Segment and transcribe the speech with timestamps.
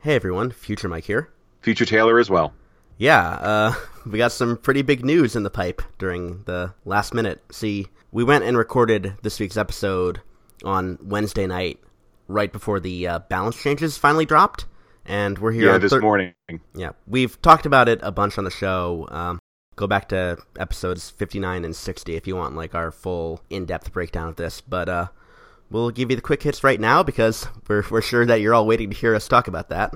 [0.00, 1.28] Hey everyone, Future Mike here.
[1.60, 2.54] Future Taylor as well.
[2.98, 3.74] Yeah, uh,
[4.06, 7.42] we got some pretty big news in the pipe during the last minute.
[7.50, 10.20] See, we went and recorded this week's episode
[10.64, 11.80] on Wednesday night,
[12.28, 14.66] right before the uh, balance changes finally dropped,
[15.04, 15.72] and we're here.
[15.72, 16.32] Yeah, this thir- morning.
[16.74, 19.08] Yeah, we've talked about it a bunch on the show.
[19.10, 19.40] Um,
[19.74, 24.28] go back to episodes 59 and 60 if you want like our full in-depth breakdown
[24.28, 24.60] of this.
[24.60, 25.08] But uh,
[25.70, 28.66] we'll give you the quick hits right now because we're we're sure that you're all
[28.66, 29.94] waiting to hear us talk about that.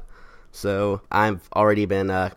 [0.50, 2.30] So I've already been uh,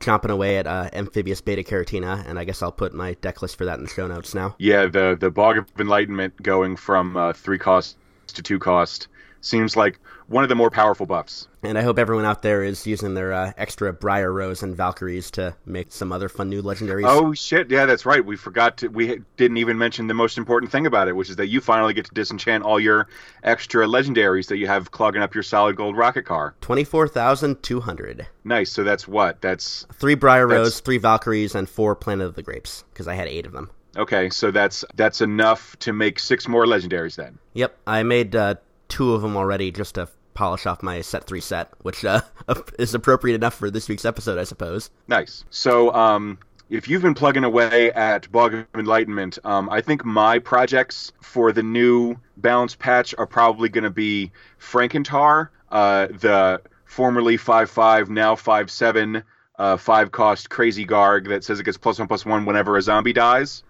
[0.00, 3.56] chomping away at uh, amphibious Beta Carrotina, and I guess I'll put my deck list
[3.56, 4.56] for that in the show notes now.
[4.58, 7.96] Yeah, the the Bog of Enlightenment going from uh, three cost
[8.28, 9.08] to two cost
[9.42, 11.46] seems like one of the more powerful buffs.
[11.62, 15.30] And I hope everyone out there is using their uh, extra Briar Rose and Valkyries
[15.32, 17.04] to make some other fun new legendaries.
[17.06, 17.70] Oh shit!
[17.70, 18.24] Yeah, that's right.
[18.24, 18.88] We forgot to.
[18.88, 21.92] We didn't even mention the most important thing about it, which is that you finally
[21.92, 23.08] get to disenchant all your
[23.44, 26.54] extra legendaries that you have clogging up your solid gold rocket car.
[26.62, 28.26] 24,200.
[28.44, 28.70] Nice.
[28.72, 29.40] So that's what.
[29.40, 33.14] That's Three Briar That's- Rose, three Valkyries, and four Planet of the Grapes, because I
[33.14, 33.70] had eight of them.
[33.96, 34.30] okay.
[34.30, 37.38] So that's that's enough to make six more legendaries then.
[37.54, 38.54] Yep, I made uh,
[38.92, 42.20] two of them already just to polish off my set three set, which uh,
[42.78, 44.90] is appropriate enough for this week's episode, I suppose.
[45.08, 45.46] Nice.
[45.48, 50.38] So, um, if you've been plugging away at Bog of Enlightenment, um, I think my
[50.38, 57.38] projects for the new balance patch are probably going to be Frankentuar, uh, the formerly
[57.38, 59.22] 5-5, now 5-7,
[59.58, 62.82] uh, 5 cost Crazy Garg that says it gets plus 1 plus 1 whenever a
[62.82, 63.62] zombie dies.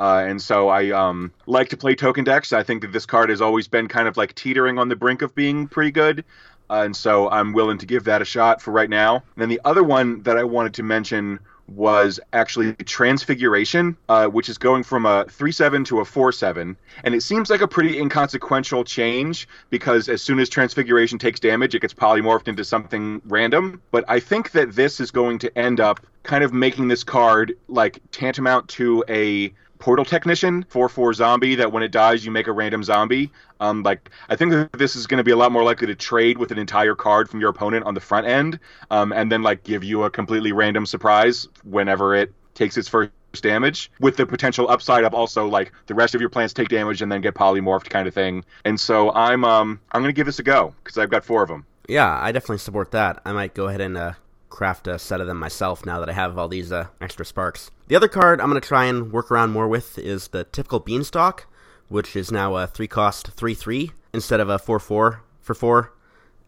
[0.00, 2.54] Uh, and so I um, like to play token decks.
[2.54, 5.20] I think that this card has always been kind of like teetering on the brink
[5.20, 6.24] of being pretty good.
[6.70, 9.16] Uh, and so I'm willing to give that a shot for right now.
[9.16, 14.48] And then the other one that I wanted to mention was actually Transfiguration, uh, which
[14.48, 16.76] is going from a 3 7 to a 4 7.
[17.04, 21.74] And it seems like a pretty inconsequential change because as soon as Transfiguration takes damage,
[21.74, 23.82] it gets polymorphed into something random.
[23.90, 27.54] But I think that this is going to end up kind of making this card
[27.68, 32.52] like tantamount to a portal technician 4-4 zombie that when it dies you make a
[32.52, 33.30] random zombie.
[33.60, 35.94] Um, like i think that this is going to be a lot more likely to
[35.94, 38.58] trade with an entire card from your opponent on the front end
[38.90, 43.10] um, and then like give you a completely random surprise whenever it takes its first
[43.42, 47.02] damage with the potential upside of also like the rest of your plants take damage
[47.02, 48.44] and then get polymorphed kind of thing.
[48.64, 51.42] And so i'm um i'm going to give this a go because i've got four
[51.42, 53.20] of them Yeah, I definitely support that.
[53.24, 54.12] I might go ahead and uh,
[54.50, 57.70] craft a set of them myself now that I have all these uh, extra sparks.
[57.88, 60.80] The other card I'm going to try and work around more with is the typical
[60.80, 61.46] Beanstalk,
[61.88, 65.92] which is now a 3 cost 3 3 instead of a 4 4 for 4,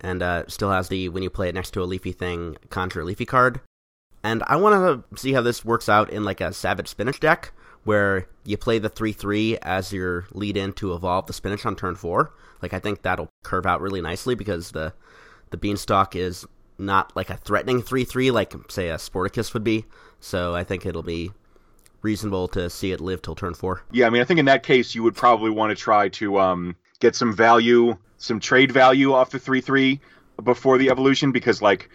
[0.00, 3.00] and uh, still has the when you play it next to a leafy thing, conjure
[3.00, 3.60] a leafy card.
[4.22, 7.52] And I want to see how this works out in like a Savage Spinach deck,
[7.84, 11.76] where you play the 3 3 as your lead in to evolve the spinach on
[11.76, 12.32] turn 4.
[12.60, 14.92] Like, I think that'll curve out really nicely because the,
[15.50, 16.46] the Beanstalk is
[16.82, 19.84] not like a threatening 3 3 like, say, a Sporticus would be.
[20.20, 21.30] So I think it'll be
[22.02, 23.82] reasonable to see it live till turn 4.
[23.92, 26.38] Yeah, I mean, I think in that case, you would probably want to try to
[26.38, 30.00] um, get some value, some trade value off the 3 3
[30.44, 31.90] before the evolution because, like,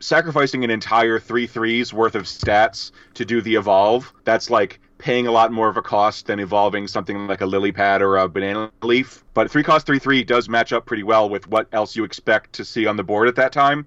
[0.00, 5.26] sacrificing an entire 3 3's worth of stats to do the evolve, that's like paying
[5.26, 8.28] a lot more of a cost than evolving something like a lily pad or a
[8.28, 9.24] banana leaf.
[9.34, 12.52] But 3 cost 3 3 does match up pretty well with what else you expect
[12.54, 13.86] to see on the board at that time.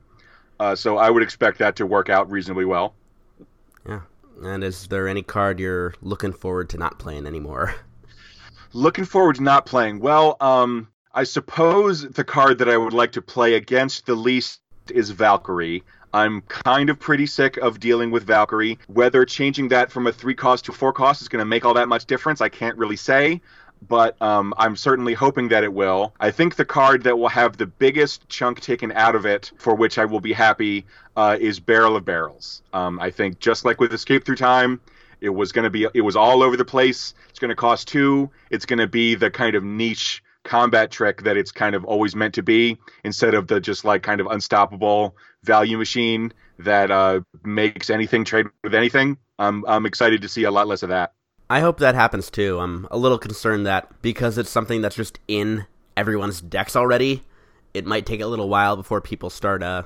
[0.60, 2.94] Uh, so I would expect that to work out reasonably well.
[3.88, 4.02] Yeah.
[4.42, 7.76] And is there any card you're looking forward to not playing anymore?
[8.76, 10.00] Looking forward to not playing.
[10.00, 14.62] Well, um, I suppose the card that I would like to play against the least
[14.90, 15.84] is Valkyrie.
[16.12, 18.80] I'm kind of pretty sick of dealing with Valkyrie.
[18.88, 21.76] Whether changing that from a three cost to four cost is going to make all
[21.76, 23.42] that much difference, I can't really say.
[23.88, 26.14] But um, I'm certainly hoping that it will.
[26.20, 29.76] I think the card that will have the biggest chunk taken out of it, for
[29.76, 30.86] which I will be happy,
[31.16, 32.62] uh, is Barrel of Barrels.
[32.72, 34.80] Um, I think just like with Escape Through Time,
[35.22, 37.14] it was going to be it was all over the place.
[37.30, 38.30] It's going to cost two.
[38.50, 42.16] It's going to be the kind of niche combat trick that it's kind of always
[42.16, 47.22] meant to be, instead of the just like kind of unstoppable value machine that uh,
[47.44, 49.18] makes anything trade with anything.
[49.40, 51.14] I'm I'm excited to see a lot less of that.
[51.54, 52.60] I hope that happens too.
[52.60, 57.22] I'm a little concerned that because it's something that's just in everyone's decks already,
[57.76, 59.84] it might take a little while before people start uh,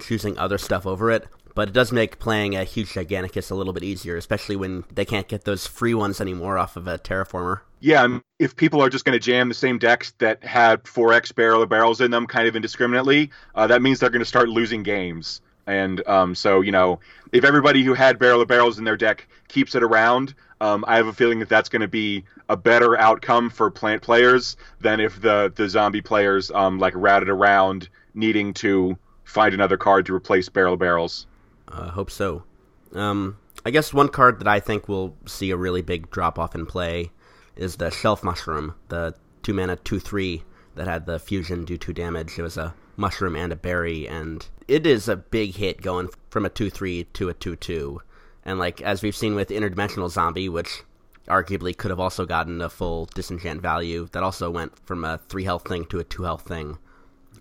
[0.00, 1.28] choosing other stuff over it.
[1.54, 5.04] But it does make playing a huge Giganticus a little bit easier, especially when they
[5.04, 7.60] can't get those free ones anymore off of a Terraformer.
[7.80, 11.60] Yeah, if people are just going to jam the same decks that had 4x barrel
[11.60, 14.82] of barrels in them kind of indiscriminately, uh, that means they're going to start losing
[14.82, 15.42] games.
[15.66, 17.00] And um, so, you know,
[17.32, 20.96] if everybody who had barrel of barrels in their deck keeps it around, um, I
[20.96, 25.00] have a feeling that that's going to be a better outcome for plant players than
[25.00, 30.14] if the the zombie players um, like routed around needing to find another card to
[30.14, 31.26] replace Barrel of Barrels.
[31.68, 32.44] I uh, hope so.
[32.92, 36.54] Um, I guess one card that I think will see a really big drop off
[36.54, 37.10] in play
[37.56, 40.42] is the Shelf Mushroom, the two mana two three
[40.74, 42.38] that had the fusion do two damage.
[42.38, 46.44] It was a mushroom and a berry, and it is a big hit going from
[46.44, 48.00] a two three to a two two.
[48.44, 50.82] And like as we've seen with interdimensional zombie, which
[51.28, 55.44] arguably could have also gotten a full disenchant value, that also went from a three
[55.44, 56.78] health thing to a two health thing.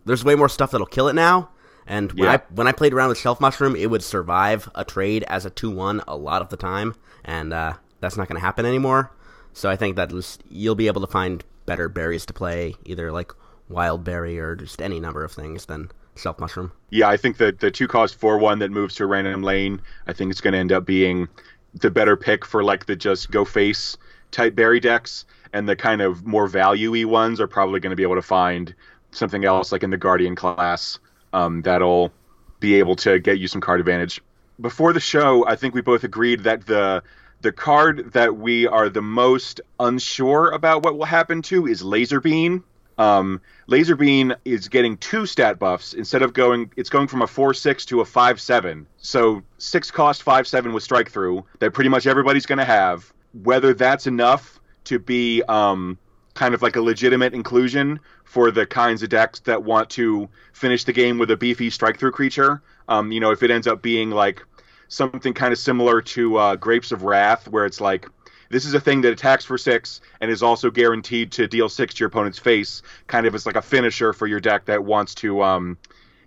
[0.05, 1.49] There's way more stuff that'll kill it now.
[1.87, 2.33] And when yeah.
[2.33, 5.49] I when I played around with Shelf Mushroom, it would survive a trade as a
[5.49, 6.95] two one a lot of the time,
[7.25, 9.11] and uh, that's not going to happen anymore.
[9.53, 10.11] So I think that
[10.47, 13.31] you'll be able to find better berries to play, either like
[13.71, 16.71] wild berry or just any number of things than Shelf Mushroom.
[16.89, 19.81] Yeah, I think that the two cost four one that moves to a random lane,
[20.07, 21.27] I think it's going to end up being
[21.73, 23.97] the better pick for like the just go face
[24.31, 28.03] type berry decks, and the kind of more value ones are probably going to be
[28.03, 28.73] able to find
[29.11, 30.99] something else like in the guardian class
[31.33, 32.11] um, that'll
[32.59, 34.21] be able to get you some card advantage.
[34.59, 37.03] Before the show, I think we both agreed that the
[37.41, 42.19] the card that we are the most unsure about what will happen to is Laser
[42.19, 42.63] Bean.
[43.01, 46.71] Um, Laser Bean is getting two stat buffs instead of going.
[46.75, 48.85] It's going from a four six to a five seven.
[48.97, 53.11] So six cost five seven with strike through that pretty much everybody's going to have.
[53.43, 55.97] Whether that's enough to be um,
[56.35, 60.83] kind of like a legitimate inclusion for the kinds of decks that want to finish
[60.83, 62.61] the game with a beefy strike through creature.
[62.87, 64.43] Um, you know, if it ends up being like
[64.89, 68.07] something kind of similar to uh, Grapes of Wrath, where it's like
[68.51, 71.95] this is a thing that attacks for six and is also guaranteed to deal six
[71.95, 72.81] to your opponent's face.
[73.07, 75.77] Kind of as like a finisher for your deck that wants to um,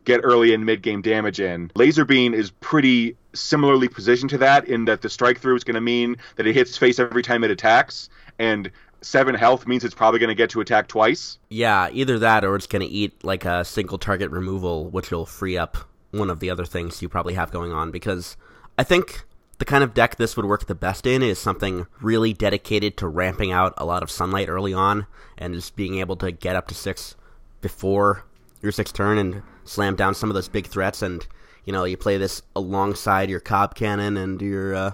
[0.04, 1.70] get early and mid game damage in.
[1.74, 5.74] Laser Bean is pretty similarly positioned to that in that the strike through is going
[5.74, 8.70] to mean that it hits face every time it attacks, and
[9.02, 11.38] seven health means it's probably going to get to attack twice.
[11.50, 15.26] Yeah, either that or it's going to eat like a single target removal, which will
[15.26, 15.76] free up
[16.10, 18.36] one of the other things you probably have going on because
[18.78, 19.24] I think
[19.58, 23.08] the kind of deck this would work the best in is something really dedicated to
[23.08, 25.06] ramping out a lot of sunlight early on
[25.38, 27.14] and just being able to get up to six
[27.60, 28.24] before
[28.62, 31.02] your sixth turn and slam down some of those big threats.
[31.02, 31.26] And
[31.64, 34.90] you know, you play this alongside your cob cannon and your uh,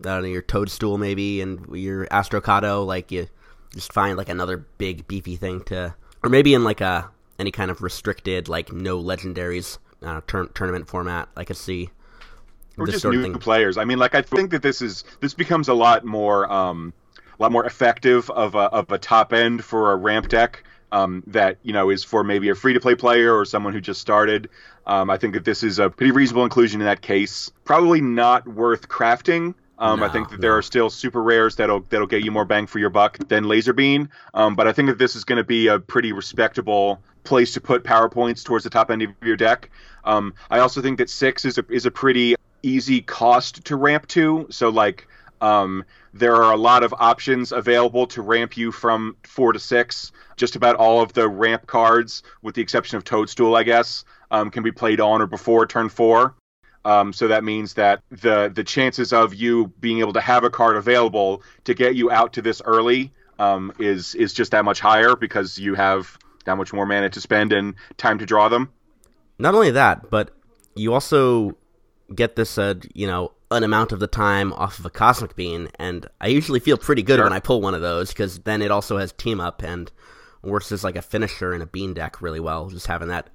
[0.00, 2.84] I don't know, your toadstool maybe and your astrocado.
[2.84, 3.28] Like you
[3.72, 7.70] just find like another big beefy thing to, or maybe in like a any kind
[7.70, 11.28] of restricted like no legendaries uh, tur- tournament format.
[11.36, 11.90] I could see
[12.78, 13.78] or just new players.
[13.78, 16.92] I mean, like I think that this is this becomes a lot more um,
[17.38, 21.22] a lot more effective of a, of a top end for a ramp deck um,
[21.26, 24.00] that you know is for maybe a free to play player or someone who just
[24.00, 24.48] started.
[24.86, 27.50] Um, I think that this is a pretty reasonable inclusion in that case.
[27.64, 29.54] Probably not worth crafting.
[29.78, 30.40] Um, no, I think that no.
[30.40, 33.44] there are still super rares that'll that'll get you more bang for your buck than
[33.44, 34.08] Laser Bean.
[34.32, 37.60] Um, but I think that this is going to be a pretty respectable place to
[37.60, 39.70] put power points towards the top end of your deck.
[40.04, 42.36] Um, I also think that six is a is a pretty
[42.66, 44.46] easy cost to ramp to.
[44.50, 45.06] So like
[45.40, 50.12] um, there are a lot of options available to ramp you from four to six.
[50.36, 54.50] Just about all of the ramp cards, with the exception of Toadstool, I guess, um,
[54.50, 56.34] can be played on or before turn four.
[56.84, 60.50] Um, so that means that the the chances of you being able to have a
[60.50, 64.78] card available to get you out to this early um, is is just that much
[64.78, 68.70] higher because you have that much more mana to spend and time to draw them.
[69.38, 70.30] Not only that, but
[70.76, 71.56] you also
[72.14, 75.68] get this, uh, you know, an amount of the time off of a Cosmic bean,
[75.78, 77.24] and I usually feel pretty good sure.
[77.24, 79.90] when I pull one of those because then it also has team up and
[80.42, 82.68] works as like a finisher in a bean deck really well.
[82.68, 83.30] Just having that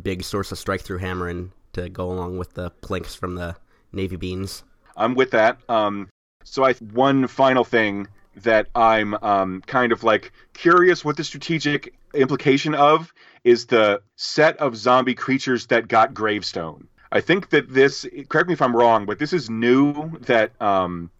[0.00, 3.56] big source of strike through hammering to go along with the plinks from the
[3.92, 4.64] navy beans.
[4.96, 5.58] I'm with that.
[5.68, 6.08] Um,
[6.44, 11.94] so I one final thing that I'm um, kind of like curious what the strategic
[12.14, 13.12] implication of
[13.44, 16.88] is the set of zombie creatures that got gravestone.
[17.12, 21.10] I think that this, correct me if I'm wrong, but this is new that um,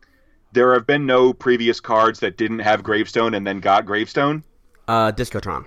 [0.52, 4.42] there have been no previous cards that didn't have Gravestone and then got Gravestone.
[4.88, 5.66] Uh, Discotron.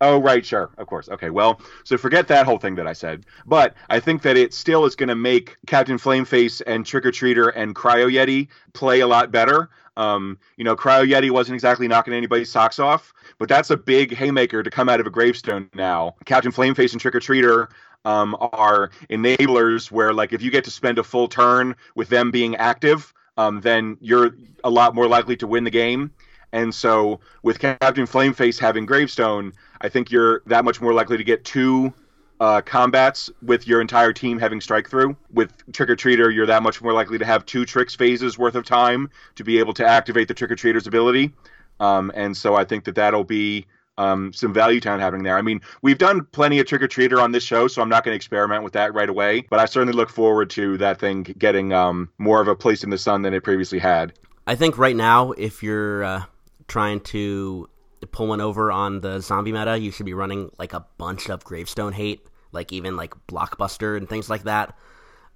[0.00, 1.08] Oh, right, sure, of course.
[1.08, 3.26] Okay, well, so forget that whole thing that I said.
[3.46, 7.12] But I think that it still is going to make Captain Flameface and Trick or
[7.12, 9.70] Treater and Cryo Yeti play a lot better.
[9.96, 14.12] Um, you know, Cryo Yeti wasn't exactly knocking anybody's socks off, but that's a big
[14.14, 16.16] haymaker to come out of a gravestone now.
[16.24, 17.68] Captain Flameface and Trick or Treater
[18.04, 22.30] um, are enablers where like if you get to spend a full turn with them
[22.30, 26.10] being active, um, then you're a lot more likely to win the game.
[26.52, 31.24] And so with Captain Flameface having Gravestone, I think you're that much more likely to
[31.24, 31.92] get two
[32.40, 35.16] uh, combats with your entire team having strike through.
[35.32, 38.54] With Trick or Treater, you're that much more likely to have two tricks phases worth
[38.54, 41.32] of time to be able to activate the Trick or Treater's ability.
[41.80, 43.66] Um, and so I think that that'll be
[43.98, 45.38] um, some value town happening there.
[45.38, 48.04] I mean, we've done plenty of trick or treater on this show, so I'm not
[48.04, 49.46] going to experiment with that right away.
[49.50, 52.90] But I certainly look forward to that thing getting um, more of a place in
[52.90, 54.12] the sun than it previously had.
[54.46, 56.22] I think right now, if you're uh,
[56.68, 57.68] trying to
[58.12, 61.44] pull one over on the zombie meta, you should be running like a bunch of
[61.44, 64.76] gravestone hate, like even like blockbuster and things like that.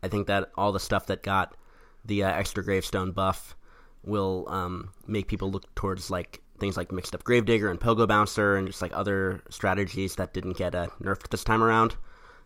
[0.02, 1.56] I think that all the stuff that got
[2.04, 3.56] the uh, extra gravestone buff
[4.04, 8.56] will um, make people look towards like things like mixed up gravedigger and pogo bouncer
[8.56, 11.96] and just like other strategies that didn't get uh, nerfed this time around.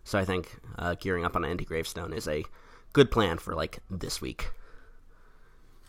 [0.03, 2.43] So I think uh, gearing up on anti gravestone is a
[2.93, 4.49] good plan for like this week.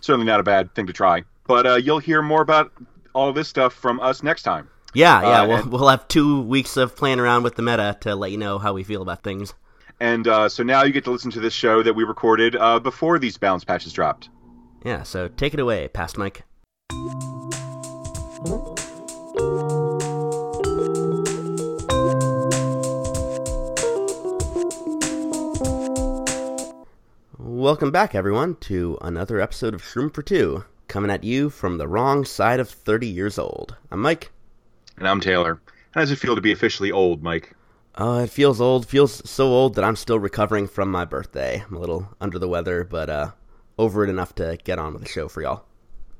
[0.00, 2.72] Certainly not a bad thing to try, but uh, you'll hear more about
[3.14, 4.68] all this stuff from us next time.
[4.92, 7.96] Yeah, yeah, uh, we'll, and, we'll have two weeks of playing around with the meta
[8.02, 9.54] to let you know how we feel about things.
[10.00, 12.78] And uh, so now you get to listen to this show that we recorded uh,
[12.78, 14.28] before these balance patches dropped.
[14.84, 16.44] Yeah, so take it away, past Mike.
[27.38, 31.88] Welcome back, everyone, to another episode of Shroom for Two, coming at you from the
[31.88, 33.76] wrong side of 30 years old.
[33.90, 34.30] I'm Mike.
[34.98, 35.62] And I'm Taylor.
[35.92, 37.56] How does it feel to be officially old, Mike?
[37.94, 38.86] Uh, it feels old.
[38.86, 41.64] Feels so old that I'm still recovering from my birthday.
[41.66, 43.30] I'm a little under the weather, but uh,
[43.78, 45.64] over it enough to get on with the show for y'all.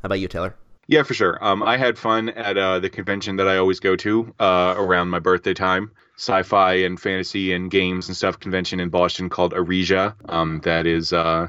[0.00, 0.56] How about you, Taylor?
[0.86, 1.42] Yeah, for sure.
[1.42, 5.08] Um, I had fun at uh, the convention that I always go to uh, around
[5.08, 10.14] my birthday time, sci-fi and fantasy and games and stuff convention in Boston called Arisia.
[10.28, 11.48] Um, that is a uh,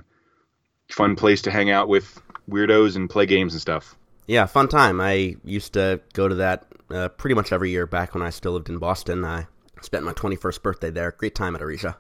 [0.89, 3.95] fun place to hang out with weirdos and play games and stuff.
[4.27, 5.01] Yeah, fun time.
[5.01, 8.53] I used to go to that uh, pretty much every year back when I still
[8.53, 9.23] lived in Boston.
[9.23, 9.47] I
[9.81, 11.11] spent my 21st birthday there.
[11.11, 11.97] Great time at Arisia.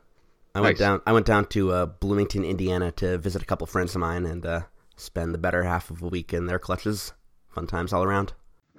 [0.55, 0.63] I nice.
[0.63, 1.01] went down.
[1.05, 4.45] I went down to uh, Bloomington, Indiana, to visit a couple friends of mine and
[4.45, 4.61] uh,
[4.95, 7.13] spend the better half of a week in their clutches.
[7.55, 8.33] Fun times all around.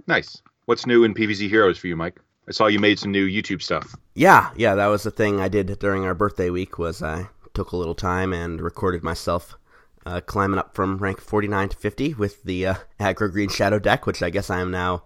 [0.07, 0.43] Nice.
[0.67, 2.21] What's new in PVZ Heroes for you, Mike?
[2.47, 3.97] I saw you made some new YouTube stuff.
[4.15, 6.79] Yeah, yeah, that was the thing I did during our birthday week.
[6.79, 9.57] Was I took a little time and recorded myself
[10.05, 14.05] uh, climbing up from rank 49 to 50 with the uh, aggro green shadow deck,
[14.05, 15.05] which I guess I am now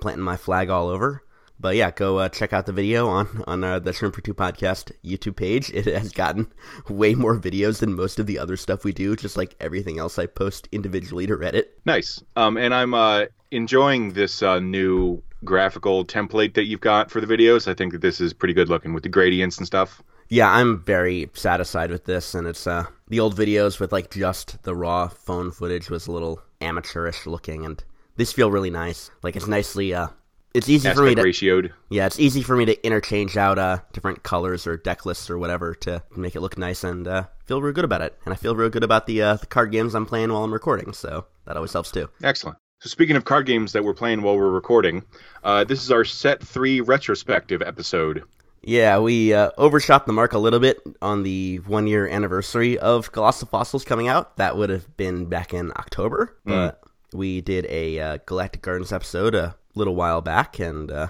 [0.00, 1.22] planting my flag all over.
[1.62, 4.34] But yeah, go uh, check out the video on on uh, the Shroom for Two
[4.34, 5.70] podcast YouTube page.
[5.70, 6.52] It has gotten
[6.88, 10.18] way more videos than most of the other stuff we do, just like everything else
[10.18, 11.66] I post individually to Reddit.
[11.86, 12.20] Nice.
[12.34, 17.26] Um, and I'm uh, enjoying this uh, new graphical template that you've got for the
[17.28, 17.68] videos.
[17.68, 20.02] I think that this is pretty good looking with the gradients and stuff.
[20.28, 24.60] Yeah, I'm very satisfied with this, and it's uh the old videos with like just
[24.64, 27.84] the raw phone footage was a little amateurish looking, and
[28.16, 29.12] these feel really nice.
[29.22, 30.08] Like it's nicely uh
[30.54, 31.72] it's easy Aspect for me to ratioed.
[31.90, 35.38] Yeah, it's easy for me to interchange out uh, different colors or deck lists or
[35.38, 38.18] whatever to make it look nice and uh, feel real good about it.
[38.24, 40.52] And I feel real good about the uh, the card games I'm playing while I'm
[40.52, 42.08] recording, so that always helps too.
[42.22, 42.58] Excellent.
[42.80, 45.04] So speaking of card games that we're playing while we're recording,
[45.44, 48.24] uh, this is our set three retrospective episode.
[48.64, 53.10] Yeah, we uh, overshot the mark a little bit on the one year anniversary of
[53.10, 54.36] Colossal Fossils coming out.
[54.36, 56.50] That would have been back in October, mm.
[56.50, 56.82] but
[57.12, 61.08] we did a uh, Galactic Gardens episode little while back and uh,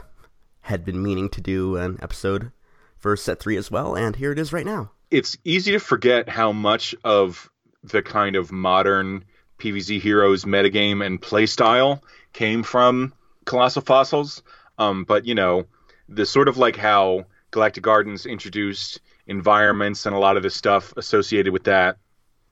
[0.63, 2.53] had been meaning to do an episode
[2.99, 4.91] for set three as well, and here it is right now.
[5.11, 7.51] It's easy to forget how much of
[7.83, 9.25] the kind of modern
[9.59, 12.01] PVZ Heroes metagame and playstyle
[12.33, 13.13] came from
[13.45, 14.43] Colossal Fossils.
[14.79, 15.67] Um, but, you know,
[16.09, 20.93] the sort of like how Galactic Gardens introduced environments and a lot of the stuff
[20.97, 21.99] associated with that.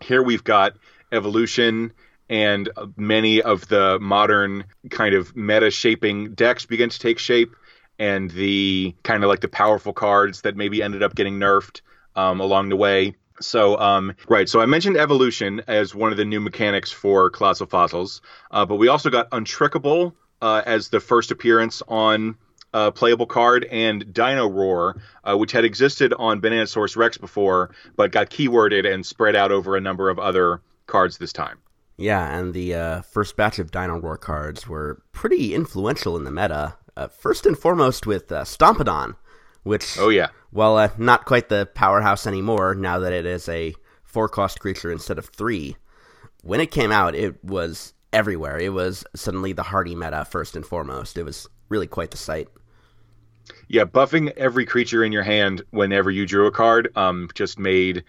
[0.01, 0.75] Here we've got
[1.13, 1.93] evolution
[2.31, 7.55] and many of the modern kind of meta shaping decks begin to take shape
[7.99, 11.83] and the kind of like the powerful cards that maybe ended up getting nerfed
[12.17, 16.25] um, along the way so um, right so i mentioned evolution as one of the
[16.25, 18.23] new mechanics for colossal fossils
[18.53, 22.37] uh, but we also got untrickable uh, as the first appearance on
[22.73, 28.13] uh, playable card and Dino Roar, uh, which had existed on Bananasaurus Rex before, but
[28.13, 31.59] got keyworded and spread out over a number of other cards this time.
[32.01, 36.31] Yeah, and the uh, first batch of Dino Roar cards were pretty influential in the
[36.31, 36.77] meta.
[36.97, 38.45] Uh, first and foremost with uh,
[39.63, 43.75] which, oh yeah, well, uh, not quite the powerhouse anymore now that it is a
[44.03, 45.77] four-cost creature instead of three.
[46.43, 48.59] When it came out, it was everywhere.
[48.59, 51.19] It was suddenly the Hearty meta first and foremost.
[51.19, 52.49] It was really quite the sight.
[53.69, 58.05] Yeah, buffing every creature in your hand whenever you drew a card um, just made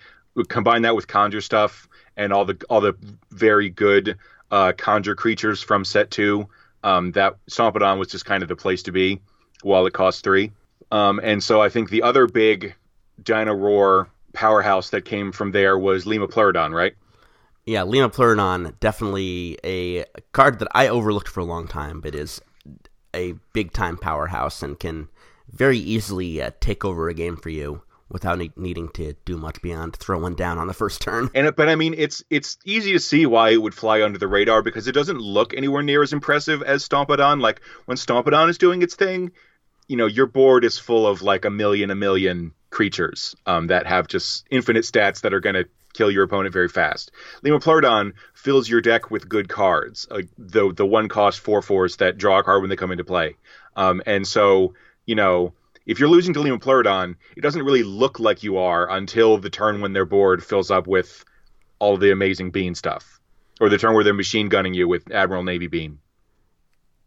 [0.48, 2.96] combine that with conjure stuff and all the all the
[3.32, 4.18] very good
[4.52, 6.48] uh, conjure creatures from set two.
[6.84, 9.22] Um, that Stompadon was just kind of the place to be
[9.62, 10.52] while it cost three.
[10.92, 12.76] Um, and so I think the other big
[13.22, 16.94] Dino Roar powerhouse that came from there was Lima Pleurodon, right?
[17.66, 22.42] Yeah, Lima Pleurodon, definitely a card that I overlooked for a long time, but is
[23.14, 25.08] a big time powerhouse and can
[25.52, 29.62] very easily uh, take over a game for you without ne- needing to do much
[29.62, 31.30] beyond throw one down on the first turn.
[31.34, 34.28] And but I mean, it's it's easy to see why it would fly under the
[34.28, 37.42] radar because it doesn't look anywhere near as impressive as Stompadon.
[37.42, 39.32] Like when Stompadon is doing its thing,
[39.88, 43.86] you know, your board is full of like a million, a million creatures um, that
[43.86, 47.12] have just infinite stats that are going to kill your opponent very fast.
[47.44, 52.18] Lemur fills your deck with good cards, uh, the the one cost four fours that
[52.18, 53.36] draw a card when they come into play.
[53.76, 54.74] Um, and so,
[55.06, 55.54] you know,
[55.92, 59.82] if you're losing to Lemur it doesn't really look like you are until the turn
[59.82, 61.26] when their board fills up with
[61.80, 63.20] all the amazing bean stuff,
[63.60, 66.00] or the turn where they're machine gunning you with Admiral Navy Bean.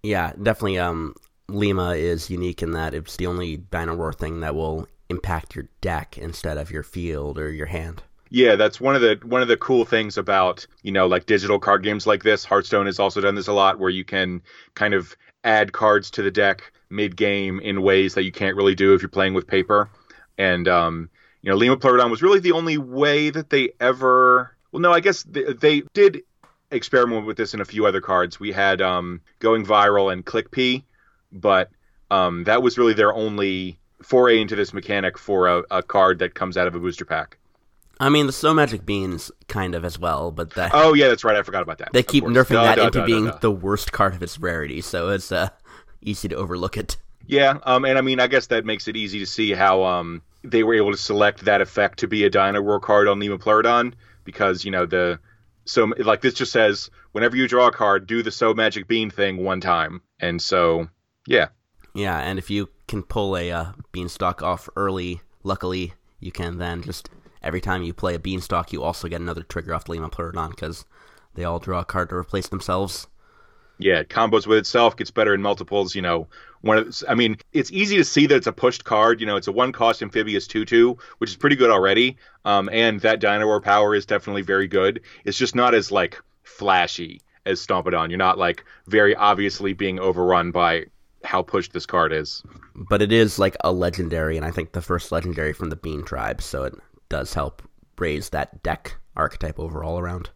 [0.02, 0.78] Yeah, definitely.
[0.78, 1.14] Um,
[1.48, 5.66] Lima is unique in that it's the only Dino Roar thing that will impact your
[5.80, 8.02] deck instead of your field or your hand.
[8.28, 11.58] Yeah, that's one of the one of the cool things about you know like digital
[11.58, 12.44] card games like this.
[12.44, 14.42] Hearthstone has also done this a lot, where you can
[14.74, 18.74] kind of add cards to the deck mid game in ways that you can't really
[18.74, 19.90] do if you're playing with paper.
[20.38, 21.10] And um,
[21.42, 24.56] you know, Lima Pleurodon was really the only way that they ever.
[24.72, 26.22] Well, no, I guess they, they did
[26.70, 28.40] experiment with this in a few other cards.
[28.40, 30.84] We had um, Going Viral and Click P,
[31.30, 31.70] but
[32.10, 36.34] um, that was really their only foray into this mechanic for a, a card that
[36.34, 37.38] comes out of a booster pack.
[38.00, 40.72] I mean, the Sow Magic Beans kind of as well, but that.
[40.74, 41.36] Oh yeah, that's right.
[41.36, 41.92] I forgot about that.
[41.92, 44.80] They keep nerfing duh, that duh, into duh, being the worst card of its rarity,
[44.80, 45.50] so it's uh,
[46.02, 46.96] easy to overlook it.
[47.26, 50.22] Yeah, um, and I mean, I guess that makes it easy to see how um
[50.42, 53.38] they were able to select that effect to be a Dino Roar card on Lima
[53.38, 55.18] Pleurodon because you know the
[55.64, 59.10] so like this just says whenever you draw a card, do the Sow Magic Bean
[59.10, 60.88] thing one time, and so
[61.26, 61.48] yeah,
[61.94, 66.82] yeah, and if you can pull a uh, beanstalk off early, luckily you can then
[66.82, 67.08] just
[67.44, 70.50] every time you play a beanstalk, you also get another trigger off the Lima Pleurodon
[70.50, 70.84] because
[71.34, 73.06] they all draw a card to replace themselves.
[73.78, 75.94] Yeah, it combos with itself, gets better in multiples.
[75.94, 76.28] You know,
[76.60, 79.20] one of I mean, it's easy to see that it's a pushed card.
[79.20, 82.16] You know, it's a one cost amphibious two two, which is pretty good already.
[82.44, 85.00] Um, and that Dino Roar power is definitely very good.
[85.24, 88.10] It's just not as like flashy as Stompodon.
[88.10, 90.86] You're not like very obviously being overrun by
[91.24, 92.42] how pushed this card is.
[92.74, 96.04] But it is like a legendary, and I think the first legendary from the Bean
[96.04, 96.74] tribe, so it
[97.14, 97.62] does help
[97.96, 100.30] raise that deck archetype overall around.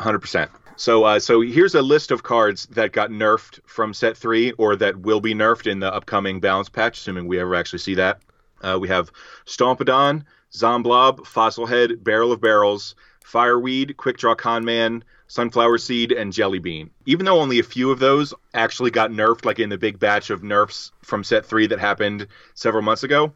[0.00, 0.48] 100%.
[0.74, 4.74] So, uh, so here's a list of cards that got nerfed from set three, or
[4.74, 8.20] that will be nerfed in the upcoming balance patch, assuming we ever actually see that.
[8.60, 9.12] Uh, we have
[9.46, 16.58] Stompadon, Zomblob, Fossil Head, Barrel of Barrels, Fireweed, Quick Draw Conman, Sunflower Seed, and Jelly
[16.58, 16.90] Bean.
[17.06, 20.30] Even though only a few of those actually got nerfed, like in the big batch
[20.30, 23.32] of nerfs from set three that happened several months ago,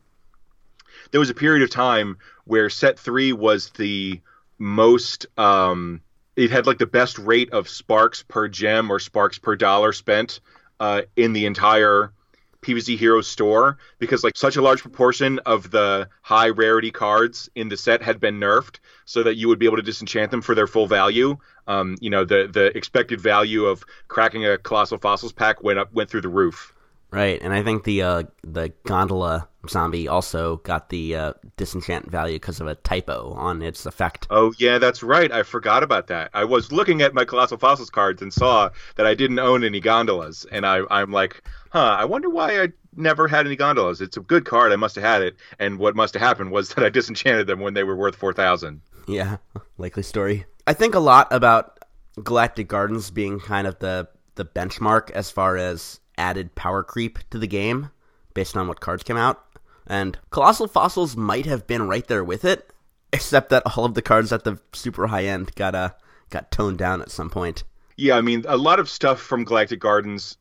[1.13, 4.21] there was a period of time where set three was the
[4.59, 5.27] most.
[5.39, 6.01] Um,
[6.35, 10.41] it had like the best rate of sparks per gem or sparks per dollar spent
[10.81, 12.13] uh, in the entire
[12.63, 17.69] PVZ Heroes store because like such a large proportion of the high rarity cards in
[17.69, 20.55] the set had been nerfed so that you would be able to disenchant them for
[20.55, 21.37] their full value.
[21.67, 25.93] Um, you know, the the expected value of cracking a colossal fossils pack went up
[25.93, 26.73] went through the roof.
[27.13, 32.37] Right, and I think the uh, the gondola zombie also got the uh, disenchant value
[32.37, 34.27] because of a typo on its effect.
[34.31, 35.31] Oh yeah, that's right.
[35.31, 36.31] I forgot about that.
[36.33, 39.79] I was looking at my colossal fossils cards and saw that I didn't own any
[39.79, 44.01] gondolas, and I I'm like, huh, I wonder why I never had any gondolas.
[44.01, 44.73] It's a good card.
[44.73, 47.61] I must have had it, and what must have happened was that I disenchanted them
[47.61, 48.81] when they were worth four thousand.
[49.07, 49.37] Yeah,
[49.77, 50.47] likely story.
[50.67, 51.79] I think a lot about
[52.25, 57.39] Galactic Gardens being kind of the the benchmark as far as added power creep to
[57.39, 57.91] the game
[58.35, 59.45] based on what cards came out.
[59.87, 62.71] And Colossal Fossils might have been right there with it,
[63.13, 65.91] except that all of the cards at the super high end got uh,
[66.31, 67.65] got toned down at some point.
[67.97, 70.37] Yeah, I mean, a lot of stuff from Galactic Gardens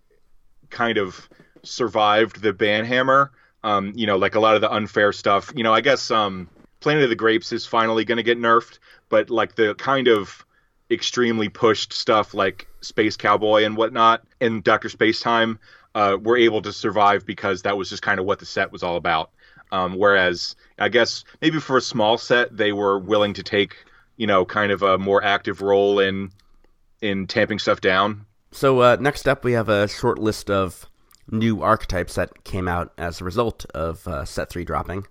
[0.70, 1.28] kind of
[1.64, 3.30] survived the banhammer.
[3.64, 5.52] Um, you know, like a lot of the unfair stuff.
[5.56, 8.80] You know, I guess um, Planet of the Grapes is finally going to get nerfed,
[9.10, 10.46] but like the kind of
[10.92, 15.58] extremely pushed stuff like Space Cowboy and whatnot and Doctor Spacetime
[15.96, 18.84] uh, were able to survive because that was just kind of what the set was
[18.84, 19.32] all about.
[19.72, 23.76] Um, whereas I guess maybe for a small set they were willing to take
[24.18, 26.32] you know kind of a more active role in
[27.02, 28.26] in tamping stuff down.
[28.52, 30.88] So uh, next up we have a short list of
[31.30, 35.08] new archetypes that came out as a result of uh, set three dropping.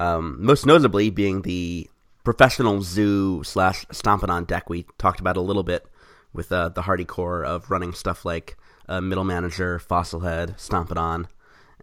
[0.00, 1.90] Um, most notably being the
[2.28, 5.86] professional zoo slash stomping deck we talked about a little bit
[6.34, 11.26] with uh, the Hearty core of running stuff like uh, middle manager, fossilhead, stomping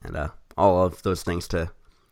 [0.03, 1.71] and uh, all of those things to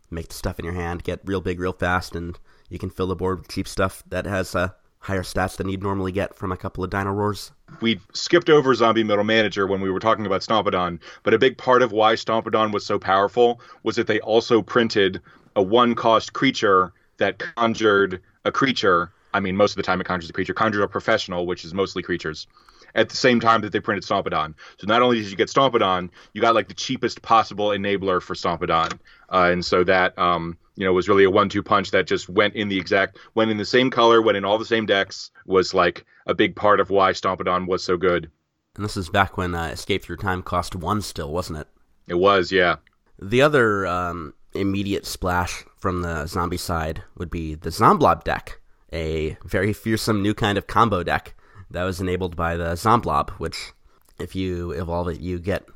[0.10, 2.39] make the stuff in your hand get real big real fast, and
[2.72, 5.84] you can fill the board with cheap stuff that has uh, higher stats than you'd
[5.84, 7.52] normally get from a couple of Dino Roars.
[7.82, 11.60] We skipped over Zombie Middle Manager when we were talking about Stompadon, but a big
[11.60, 15.22] part of why Stompadon was so powerful was that they also printed
[15.56, 16.93] a one cost creature
[17.24, 19.14] that conjured a creature.
[19.34, 21.74] I mean, most of the time it conjures a creature, conjured a professional, which is
[21.74, 22.48] mostly creatures,
[22.96, 24.54] at the same time that they printed Stompadon.
[24.78, 28.36] So not only did you get Stompadon, you got like the cheapest possible enabler for
[28.36, 29.00] Stompadon.
[29.32, 32.56] Uh, and so that um, you know was really a one-two punch that just went
[32.56, 35.32] in the exact went in the same color, went in all the same decks.
[35.46, 38.30] Was like a big part of why Stompadon was so good.
[38.76, 41.68] And this is back when uh, Escape Through Time cost one still, wasn't it?
[42.08, 42.78] It was, yeah.
[43.22, 48.62] The other um, immediate splash from the zombie side would be the Zomblob deck,
[48.93, 51.36] a very fearsome new kind of combo deck
[51.69, 53.74] that was enabled by the Zomblob, which,
[54.17, 55.67] if you evolve it, you get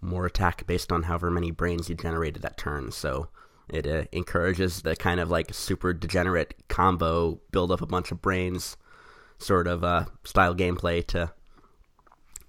[0.00, 2.90] more attack based on however many brains you generated that turn.
[2.90, 3.28] So
[3.68, 8.20] it uh, encourages the kind of like super degenerate combo, build up a bunch of
[8.20, 8.76] brains
[9.38, 11.30] sort of uh, style gameplay to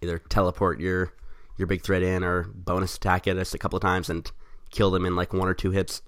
[0.02, 1.14] either teleport your
[1.58, 4.32] your big threat in or bonus attack it us a couple of times and
[4.72, 6.02] kill them in like one or two hits.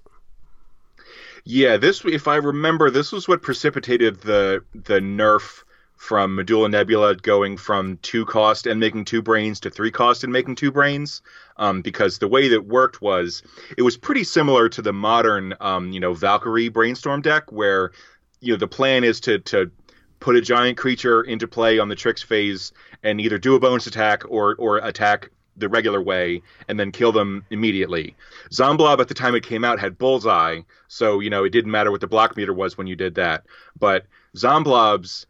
[1.48, 5.62] Yeah, this if I remember, this was what precipitated the the nerf
[5.96, 10.32] from Medulla Nebula going from two cost and making two brains to three cost and
[10.32, 11.22] making two brains.
[11.56, 13.44] Um, because the way that worked was
[13.78, 17.92] it was pretty similar to the modern, um, you know, Valkyrie brainstorm deck where,
[18.40, 19.70] you know, the plan is to to
[20.18, 22.72] put a giant creature into play on the tricks phase
[23.04, 27.12] and either do a bonus attack or or attack the regular way and then kill
[27.12, 28.14] them immediately.
[28.50, 31.90] Zomblob at the time it came out had Bullseye, so you know it didn't matter
[31.90, 33.44] what the block meter was when you did that.
[33.78, 35.26] But Zomblob's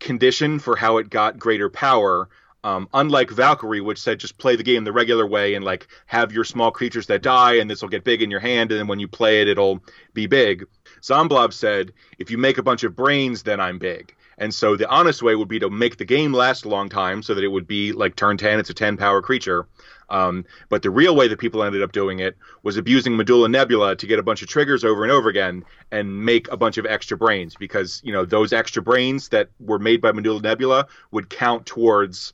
[0.00, 2.28] condition for how it got greater power,
[2.64, 6.32] um, unlike Valkyrie, which said just play the game the regular way and like have
[6.32, 8.86] your small creatures that die and this will get big in your hand and then
[8.86, 9.82] when you play it it'll
[10.12, 10.66] be big.
[11.00, 14.14] Zomblob said if you make a bunch of brains then I'm big.
[14.38, 17.22] And so the honest way would be to make the game last a long time
[17.22, 19.66] so that it would be like turn 10, it's a 10 power creature.
[20.10, 23.96] Um, but the real way that people ended up doing it was abusing Medulla Nebula
[23.96, 26.86] to get a bunch of triggers over and over again and make a bunch of
[26.86, 31.28] extra brains because, you know, those extra brains that were made by Medulla Nebula would
[31.28, 32.32] count towards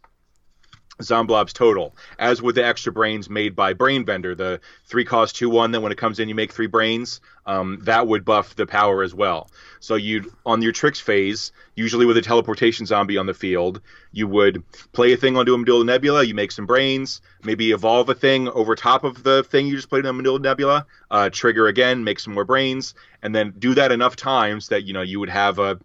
[1.03, 5.51] Zomblob's total, as with the extra brains made by Brain Vendor, the three cost two
[5.51, 5.73] one.
[5.73, 7.21] Then when it comes in, you make three brains.
[7.47, 9.51] Um, that would buff the power as well.
[9.81, 13.81] So you on your tricks phase, usually with a teleportation zombie on the field,
[14.13, 16.25] you would play a thing onto a Medulla Nebula.
[16.25, 19.91] You make some brains, maybe evolve a thing over top of the thing you just
[19.91, 20.87] played on Medulla Nebula.
[21.11, 24.93] Uh, trigger again, make some more brains, and then do that enough times that you
[24.93, 25.79] know you would have a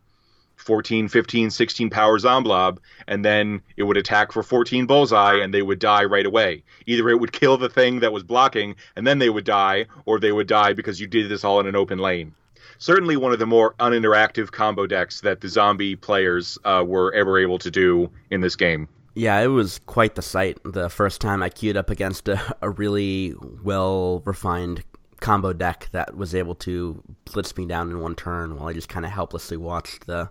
[0.59, 5.61] 14, 15, 16 power Zomblob, and then it would attack for 14 bullseye, and they
[5.61, 6.63] would die right away.
[6.85, 10.19] Either it would kill the thing that was blocking, and then they would die, or
[10.19, 12.33] they would die because you did this all in an open lane.
[12.77, 17.37] Certainly one of the more uninteractive combo decks that the zombie players uh, were ever
[17.37, 18.87] able to do in this game.
[19.15, 22.69] Yeah, it was quite the sight the first time I queued up against a, a
[22.69, 24.83] really well refined
[25.19, 28.87] combo deck that was able to blitz me down in one turn while I just
[28.87, 30.29] kind of helplessly watched the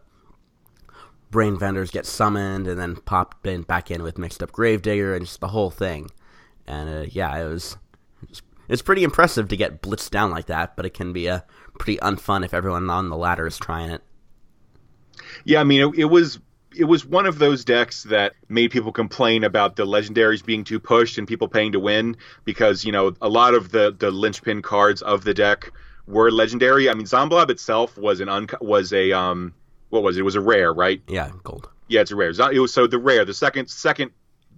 [1.31, 5.27] brain vendors get summoned and then popped in back in with mixed up gravedigger and
[5.27, 6.11] just the whole thing.
[6.67, 7.77] And uh, yeah, it was
[8.69, 11.41] it's pretty impressive to get blitzed down like that, but it can be a uh,
[11.79, 14.03] pretty unfun if everyone on the ladder is trying it.
[15.45, 16.39] Yeah, I mean it, it was
[16.77, 20.79] it was one of those decks that made people complain about the legendaries being too
[20.79, 24.63] pushed and people paying to win because you know a lot of the the linchpin
[24.63, 25.73] cards of the deck
[26.07, 26.89] were legendary.
[26.89, 29.55] I mean, Zomblob itself was an un- was a um
[29.91, 30.21] what was it?
[30.21, 31.03] It was a rare, right?
[31.07, 31.69] Yeah, gold.
[31.89, 32.31] Yeah, it's a rare.
[32.31, 34.11] It was so the rare, the second second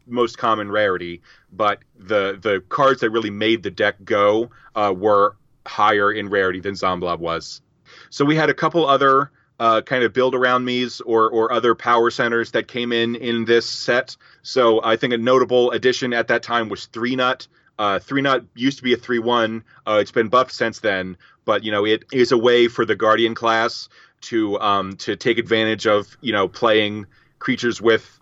[0.07, 5.37] most common rarity, but the the cards that really made the deck go uh, were
[5.67, 7.63] higher in rarity than Zomblob was.
[8.11, 11.75] So we had a couple other uh, kind of build around me's or or other
[11.75, 14.17] power centers that came in in this set.
[14.43, 17.47] So I think a notable addition at that time was Three Nut.
[17.79, 19.65] Uh, three Nut used to be a three one.
[19.87, 22.97] Uh, it's been buffed since then, but you know it is a way for the
[22.97, 23.89] Guardian class
[24.23, 27.07] to um, to take advantage of you know playing
[27.39, 28.21] creatures with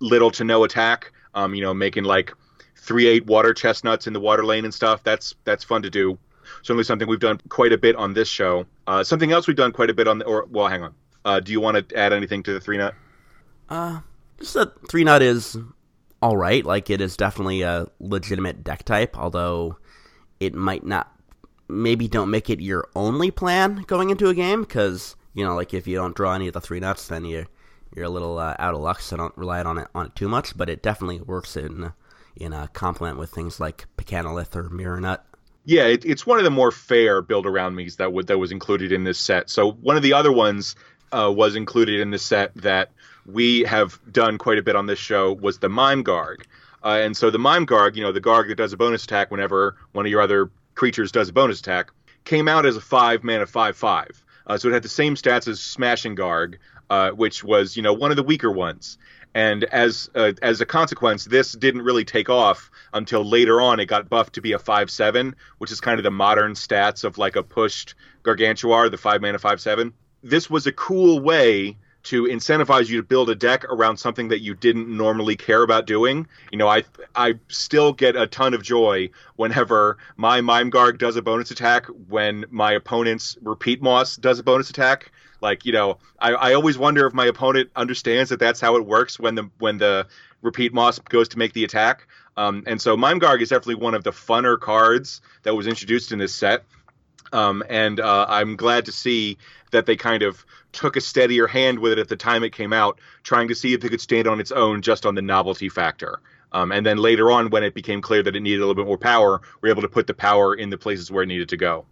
[0.00, 1.12] little to no attack.
[1.34, 2.32] Um, you know, making like
[2.76, 5.02] three eight water chestnuts in the water lane and stuff.
[5.04, 6.18] That's that's fun to do.
[6.62, 8.66] Certainly something we've done quite a bit on this show.
[8.86, 10.94] Uh, something else we've done quite a bit on the or well, hang on.
[11.24, 12.94] Uh, do you want to add anything to the three nut?
[13.68, 14.00] Uh,
[14.38, 15.56] just that three nut is
[16.20, 16.64] all right.
[16.64, 19.76] Like it is definitely a legitimate deck type, although
[20.40, 21.12] it might not.
[21.68, 25.74] Maybe don't make it your only plan going into a game because you know, like
[25.74, 27.46] if you don't draw any of the three nuts, then you
[27.94, 29.00] you're a little uh, out of luck.
[29.00, 30.56] So don't rely on it on it too much.
[30.56, 31.92] But it definitely works in
[32.36, 35.24] in a complement with things like Pecanolith or Mirror Nut.
[35.64, 38.50] Yeah, it, it's one of the more fair build around me's that would that was
[38.50, 39.50] included in this set.
[39.50, 40.74] So one of the other ones
[41.12, 42.90] uh, was included in the set that
[43.26, 46.42] we have done quite a bit on this show was the Mime Garg.
[46.82, 49.30] Uh, and so the Mime Garg, you know, the Garg that does a bonus attack
[49.30, 51.90] whenever one of your other creatures does a bonus attack,
[52.24, 54.24] came out as a five mana five five.
[54.50, 56.56] Uh, so it had the same stats as Smashing Garg,
[56.90, 58.98] uh, which was you know one of the weaker ones.
[59.32, 63.78] And as uh, as a consequence, this didn't really take off until later on.
[63.78, 67.04] It got buffed to be a five seven, which is kind of the modern stats
[67.04, 69.92] of like a pushed Gargantuar, the five mana five seven.
[70.20, 74.40] This was a cool way to incentivize you to build a deck around something that
[74.40, 76.26] you didn't normally care about doing.
[76.50, 76.84] You know, I
[77.14, 82.44] I still get a ton of joy whenever my Mime does a bonus attack when
[82.50, 85.12] my opponent's Repeat Moss does a bonus attack.
[85.42, 88.86] Like, you know, I, I always wonder if my opponent understands that that's how it
[88.86, 90.06] works when the when the
[90.42, 92.06] Repeat Moss goes to make the attack.
[92.36, 96.18] Um, and so Mime is definitely one of the funner cards that was introduced in
[96.18, 96.64] this set.
[97.32, 99.38] Um, and uh, I'm glad to see
[99.70, 102.72] that they kind of took a steadier hand with it at the time it came
[102.72, 105.68] out, trying to see if it could stand on its own just on the novelty
[105.68, 106.20] factor.
[106.52, 108.86] Um, and then later on, when it became clear that it needed a little bit
[108.86, 111.48] more power, we are able to put the power in the places where it needed
[111.50, 111.86] to go.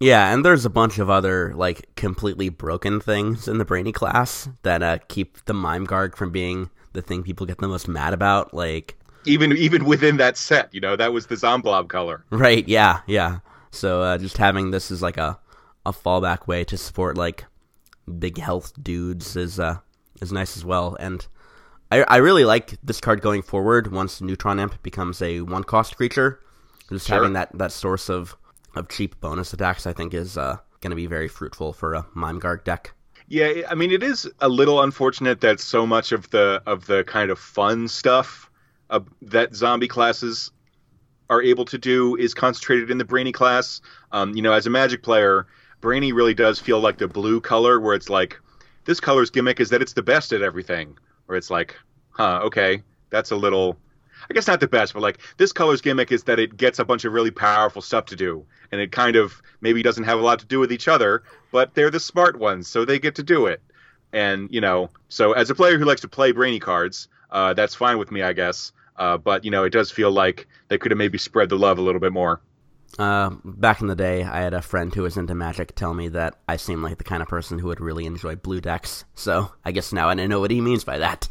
[0.00, 4.48] Yeah, and there's a bunch of other like completely broken things in the Brainy class
[4.62, 8.14] that uh, keep the Mime Garg from being the thing people get the most mad
[8.14, 8.54] about.
[8.54, 12.24] Like even even within that set, you know, that was the Zomblob color.
[12.30, 12.66] Right.
[12.68, 13.00] Yeah.
[13.06, 13.40] Yeah.
[13.70, 15.38] So uh, just having this as like a
[15.86, 17.44] a fallback way to support like
[18.18, 19.78] big health dudes is uh
[20.20, 20.96] is nice as well.
[20.98, 21.26] And
[21.90, 25.96] I I really like this card going forward once Neutron Imp becomes a one cost
[25.96, 26.40] creature.
[26.90, 27.16] Just sure.
[27.16, 28.36] having that that source of
[28.74, 32.06] of cheap bonus attacks, I think, is uh, going to be very fruitful for a
[32.14, 32.92] Mime Garg deck.
[33.28, 37.04] Yeah, I mean, it is a little unfortunate that so much of the of the
[37.04, 38.50] kind of fun stuff
[38.90, 40.50] uh, that zombie classes
[41.30, 43.80] are able to do is concentrated in the Brainy class.
[44.12, 45.46] Um, you know, as a Magic player,
[45.80, 48.40] Brainy really does feel like the blue color, where it's like
[48.84, 50.96] this color's gimmick is that it's the best at everything.
[51.26, 51.76] Where it's like,
[52.10, 53.76] huh, okay, that's a little
[54.30, 56.84] I guess not the best, but like this color's gimmick is that it gets a
[56.84, 60.22] bunch of really powerful stuff to do, and it kind of maybe doesn't have a
[60.22, 63.22] lot to do with each other, but they're the smart ones, so they get to
[63.22, 63.62] do it.
[64.12, 67.74] And you know, so as a player who likes to play brainy cards, uh, that's
[67.74, 68.72] fine with me, I guess.
[68.98, 71.78] Uh, but you know, it does feel like they could have maybe spread the love
[71.78, 72.40] a little bit more.
[72.98, 76.08] Uh, back in the day, I had a friend who was into Magic tell me
[76.08, 79.04] that I seemed like the kind of person who would really enjoy blue decks.
[79.14, 81.28] So I guess now I know what he means by that.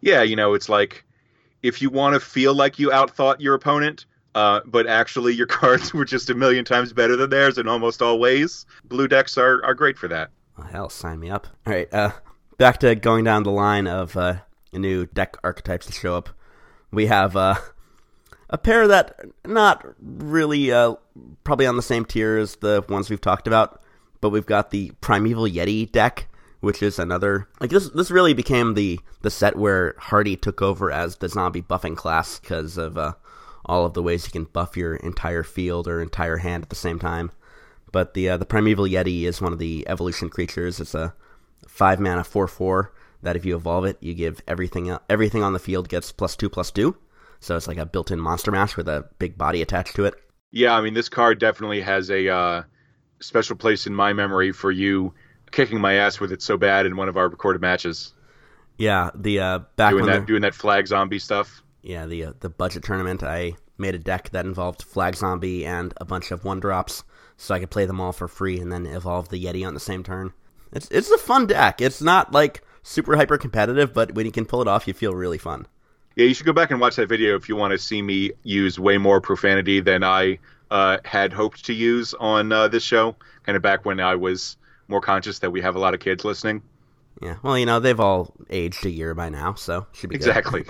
[0.00, 1.04] Yeah, you know, it's like
[1.62, 5.94] if you want to feel like you outthought your opponent, uh, but actually your cards
[5.94, 9.64] were just a million times better than theirs in almost all ways, blue decks are,
[9.64, 10.30] are great for that.
[10.58, 11.46] Oh, hell, sign me up.
[11.66, 12.10] All right, uh,
[12.58, 14.38] back to going down the line of uh,
[14.72, 16.28] new deck archetypes to show up.
[16.90, 17.56] We have uh,
[18.50, 20.94] a pair that not really uh,
[21.44, 23.82] probably on the same tier as the ones we've talked about,
[24.20, 26.28] but we've got the Primeval Yeti deck
[26.60, 27.88] which is another like this.
[27.90, 32.38] This really became the the set where Hearty took over as the zombie buffing class
[32.38, 33.12] because of uh,
[33.64, 36.76] all of the ways you can buff your entire field or entire hand at the
[36.76, 37.30] same time.
[37.92, 40.80] But the uh, the primeval yeti is one of the evolution creatures.
[40.80, 41.14] It's a
[41.66, 45.58] five mana four four that if you evolve it, you give everything everything on the
[45.58, 46.96] field gets plus two plus two.
[47.40, 50.14] So it's like a built-in monster mash with a big body attached to it.
[50.50, 52.62] Yeah, I mean this card definitely has a uh,
[53.20, 55.14] special place in my memory for you
[55.50, 58.12] kicking my ass with it so bad in one of our recorded matches.
[58.76, 61.62] Yeah, the uh, back doing that doing that flag zombie stuff.
[61.82, 63.22] Yeah, the uh, the budget tournament.
[63.22, 67.04] I made a deck that involved flag zombie and a bunch of one drops,
[67.36, 69.80] so I could play them all for free and then evolve the Yeti on the
[69.80, 70.32] same turn.
[70.72, 71.80] It's it's a fun deck.
[71.80, 75.14] It's not like super hyper competitive, but when you can pull it off, you feel
[75.14, 75.66] really fun.
[76.16, 78.32] Yeah, you should go back and watch that video if you want to see me
[78.42, 80.38] use way more profanity than I
[80.70, 83.14] uh, had hoped to use on uh, this show.
[83.44, 84.56] Kind of back when I was
[84.88, 86.62] more conscious that we have a lot of kids listening.
[87.22, 90.64] Yeah, well, you know, they've all aged a year by now, so should be exactly.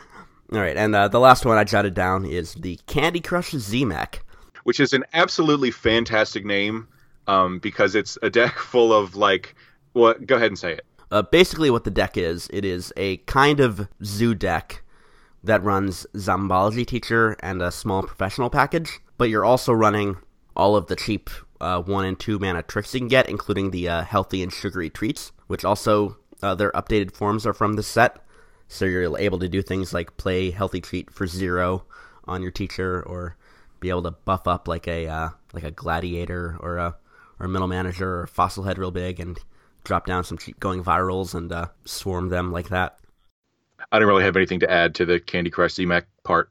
[0.52, 4.24] all right, and uh, the last one I jotted down is the Candy Crush Z-Mech,
[4.62, 6.86] which is an absolutely fantastic name
[7.26, 9.56] um, because it's a deck full of like.
[9.92, 10.84] Well, go ahead and say it.
[11.14, 14.82] Uh, basically, what the deck is, it is a kind of zoo deck
[15.44, 20.16] that runs Zombology Teacher and a small professional package, but you're also running
[20.56, 23.88] all of the cheap uh, one and two mana tricks you can get, including the
[23.88, 28.18] uh, healthy and sugary treats, which also uh, their updated forms are from the set.
[28.66, 31.84] So you're able to do things like play healthy treat for zero
[32.24, 33.36] on your teacher, or
[33.78, 36.96] be able to buff up like a uh, like a gladiator or a
[37.38, 39.38] or a middle manager or fossil head real big and
[39.84, 42.98] drop down some cheap going virals and uh, swarm them like that.
[43.92, 46.50] I don't really have anything to add to the Candy Crush Z-Mech part.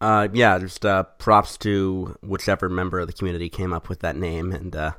[0.00, 4.16] Uh, yeah, just uh, props to whichever member of the community came up with that
[4.16, 4.92] name and uh,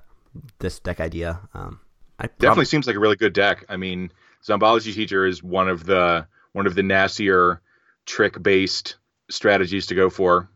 [0.60, 1.40] this deck idea.
[1.54, 1.80] Um,
[2.20, 3.66] I prob- Definitely seems like a really good deck.
[3.70, 4.12] I mean,
[4.44, 7.62] Zombology Teacher is one of the one of the nastier
[8.06, 8.98] trick based
[9.30, 10.50] strategies to go for.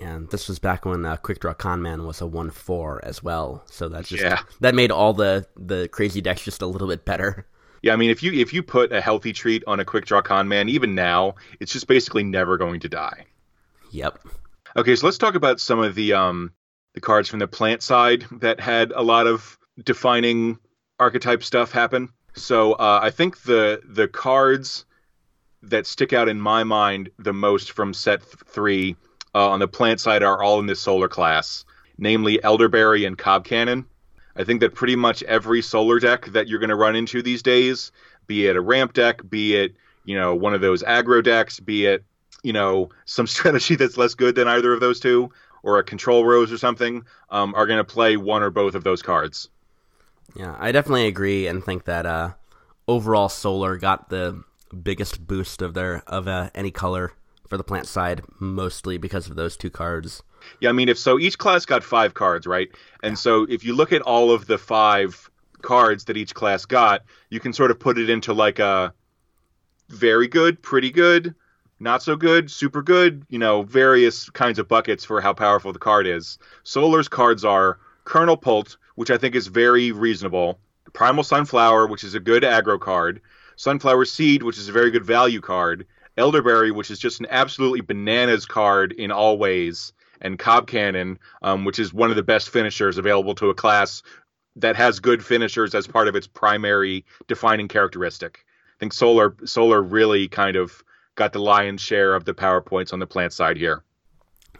[0.00, 3.62] And this was back when uh, Quick Draw Conman was a one four as well,
[3.66, 4.40] so that just Yeah.
[4.60, 7.46] that made all the the crazy decks just a little bit better.
[7.82, 10.22] Yeah, I mean, if you if you put a healthy treat on a quick draw
[10.22, 13.26] con man, even now, it's just basically never going to die.
[13.92, 14.18] Yep.
[14.76, 16.52] Okay, so let's talk about some of the um
[16.94, 20.58] the cards from the plant side that had a lot of defining
[20.98, 22.08] archetype stuff happen.
[22.34, 24.84] So uh, I think the the cards
[25.62, 28.96] that stick out in my mind the most from set th- three
[29.34, 31.64] uh, on the plant side are all in this solar class,
[31.98, 33.86] namely Elderberry and Cob Cannon.
[34.36, 37.42] I think that pretty much every solar deck that you're going to run into these
[37.42, 37.92] days,
[38.26, 41.86] be it a ramp deck, be it you know one of those aggro decks, be
[41.86, 42.04] it
[42.42, 45.30] you know some strategy that's less good than either of those two,
[45.62, 48.84] or a control rose or something, um, are going to play one or both of
[48.84, 49.48] those cards.
[50.34, 52.34] Yeah, I definitely agree and think that uh,
[52.86, 54.42] overall Solar got the
[54.82, 57.12] biggest boost of their of uh, any color
[57.50, 60.22] for the plant side, mostly because of those two cards.
[60.60, 62.68] Yeah, I mean, if so, each class got five cards, right?
[63.02, 65.28] And so if you look at all of the five
[65.60, 68.94] cards that each class got, you can sort of put it into like a
[69.88, 71.34] very good, pretty good,
[71.80, 75.78] not so good, super good, you know, various kinds of buckets for how powerful the
[75.78, 76.38] card is.
[76.62, 80.60] Solar's cards are Kernel Pult, which I think is very reasonable,
[80.92, 83.20] Primal Sunflower, which is a good aggro card,
[83.56, 85.86] Sunflower Seed, which is a very good value card,
[86.20, 91.64] Elderberry, which is just an absolutely bananas card in all ways, and Cob Cannon, um,
[91.64, 94.02] which is one of the best finishers available to a class
[94.56, 98.44] that has good finishers as part of its primary defining characteristic.
[98.76, 102.92] I think Solar Solar really kind of got the lion's share of the power points
[102.92, 103.82] on the plant side here.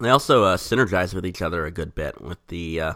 [0.01, 2.93] They also uh, synergize with each other a good bit, with the uh,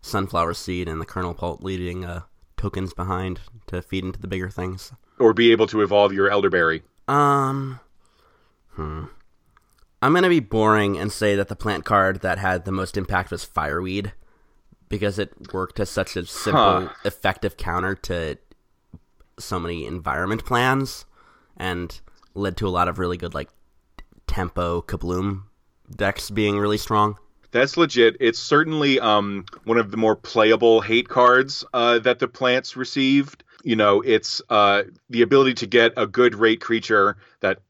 [0.00, 2.22] sunflower seed and the kernel pult leading uh,
[2.56, 4.92] tokens behind to feed into the bigger things.
[5.18, 6.82] Or be able to evolve your elderberry.
[7.06, 7.80] Um,
[8.78, 9.04] hmm.
[10.00, 13.30] I'm gonna be boring and say that the plant card that had the most impact
[13.30, 14.12] was fireweed,
[14.88, 16.88] because it worked as such a simple, Huh.
[17.04, 18.38] effective counter to
[19.38, 21.04] so many environment plans,
[21.56, 22.00] and
[22.34, 23.50] led to a lot of really good like
[24.28, 25.42] tempo kabloom
[25.94, 27.18] decks being really strong.
[27.50, 28.16] That's legit.
[28.20, 33.42] It's certainly um, one of the more playable hate cards uh, that the plants received.
[33.64, 37.60] You know, it's uh, the ability to get a good rate creature that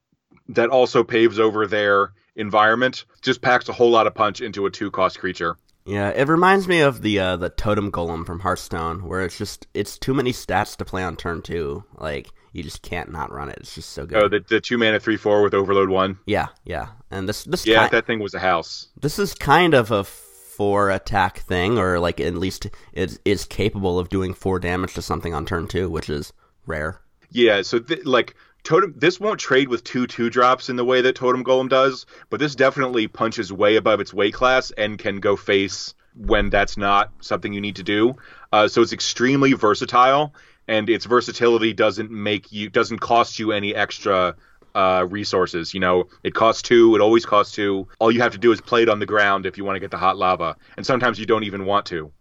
[0.49, 3.05] that also paves over their environment.
[3.23, 5.57] Just packs a whole lot of punch into a two cost creature.
[5.85, 9.67] Yeah, it reminds me of the uh, the totem golem from Hearthstone, where it's just
[9.75, 11.83] it's too many stats to play on turn two.
[11.97, 13.57] Like you just can't not run it.
[13.61, 14.23] It's just so good.
[14.23, 16.19] Oh, the, the two mana three four with overload one.
[16.27, 18.89] yeah, yeah, and this this Yeah, ki- that thing was a house.
[19.01, 23.99] this is kind of a four attack thing, or like at least it is capable
[23.99, 26.33] of doing four damage to something on turn two, which is
[26.67, 27.01] rare.
[27.31, 28.35] Yeah, so th- like
[28.69, 32.05] totem, this won't trade with two two drops in the way that Totem Golem does,
[32.29, 36.77] but this definitely punches way above its weight class and can go face when that's
[36.77, 38.15] not something you need to do.
[38.53, 40.35] Uh, so it's extremely versatile,
[40.67, 44.37] and its versatility doesn't make you doesn't cost you any extra
[44.75, 45.73] uh, resources.
[45.73, 46.95] You know, it costs two.
[46.95, 47.89] It always costs two.
[47.99, 49.81] All you have to do is play it on the ground if you want to
[49.81, 52.13] get the hot lava, and sometimes you don't even want to.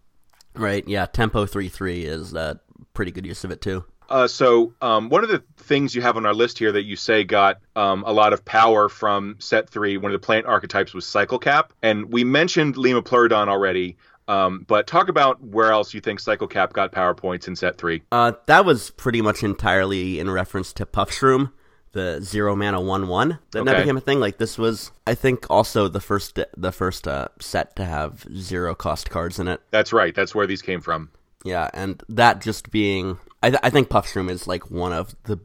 [0.54, 0.88] Right?
[0.88, 2.56] Yeah, tempo three three is uh,
[2.94, 3.84] pretty good use of it too.
[4.10, 6.96] Uh, so um, one of the things you have on our list here that you
[6.96, 10.94] say got um, a lot of power from set three, one of the plant archetypes
[10.94, 13.98] was Cycle Cap, and we mentioned Lima Pleurodon already.
[14.30, 17.78] Um, but talk about where else you think Cycle Cap got power points in set
[17.78, 18.02] three.
[18.12, 21.54] Uh, that was pretty much entirely in reference to Puff Shroom,
[21.94, 23.78] the zero mana one one that Okay.
[23.78, 24.20] became a thing.
[24.20, 28.76] Like this was, I think, also the first the first uh, set to have zero
[28.76, 29.62] cost cards in it.
[29.72, 30.14] That's right.
[30.14, 31.10] That's where these came from.
[31.46, 35.16] Yeah, and that just being, I, th- I think Puff Shroom is like one of
[35.24, 35.40] the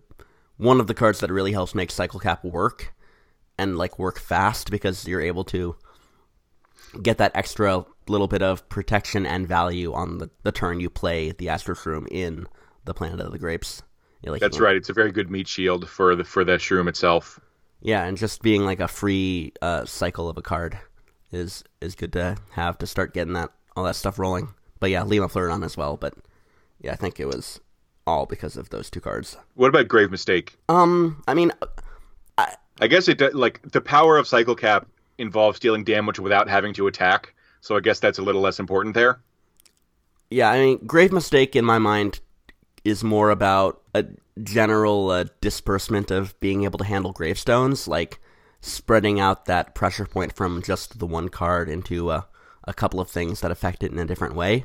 [0.56, 2.94] one of the cards that really helps make Cycle Cap work
[3.58, 5.76] and like work fast because you're able to
[7.02, 11.32] get that extra little bit of protection and value on the, the turn you play
[11.32, 12.46] the Astro Shroom in
[12.84, 13.82] the Planet of the Grapes.
[14.24, 14.76] Like, That's right.
[14.76, 17.40] It's a very good meat shield for the for the shroom itself.
[17.80, 20.78] Yeah, and just being like a free uh, cycle of a card
[21.32, 24.54] is is good to have to start getting that all that stuff rolling.
[24.78, 25.96] But yeah, Lima Pleurodon as well.
[25.96, 26.14] But
[26.80, 27.60] yeah, I think it was
[28.06, 29.36] all because of those two cards.
[29.54, 30.56] What about Grave Mistake?
[30.68, 31.52] Um, I mean,
[32.80, 34.88] I guess it like the power of Cycle Cap
[35.18, 37.34] involves dealing damage without having to attack.
[37.60, 39.20] So I guess that's a little less important there.
[40.30, 42.20] yeah, I mean, Grave Mistake in my mind
[42.84, 44.04] is more about a
[44.42, 48.18] general uh, disbursement of being able to handle gravestones, like
[48.60, 52.22] spreading out that pressure point from just the one card into uh,
[52.64, 54.64] a couple of things that affect it in a different way.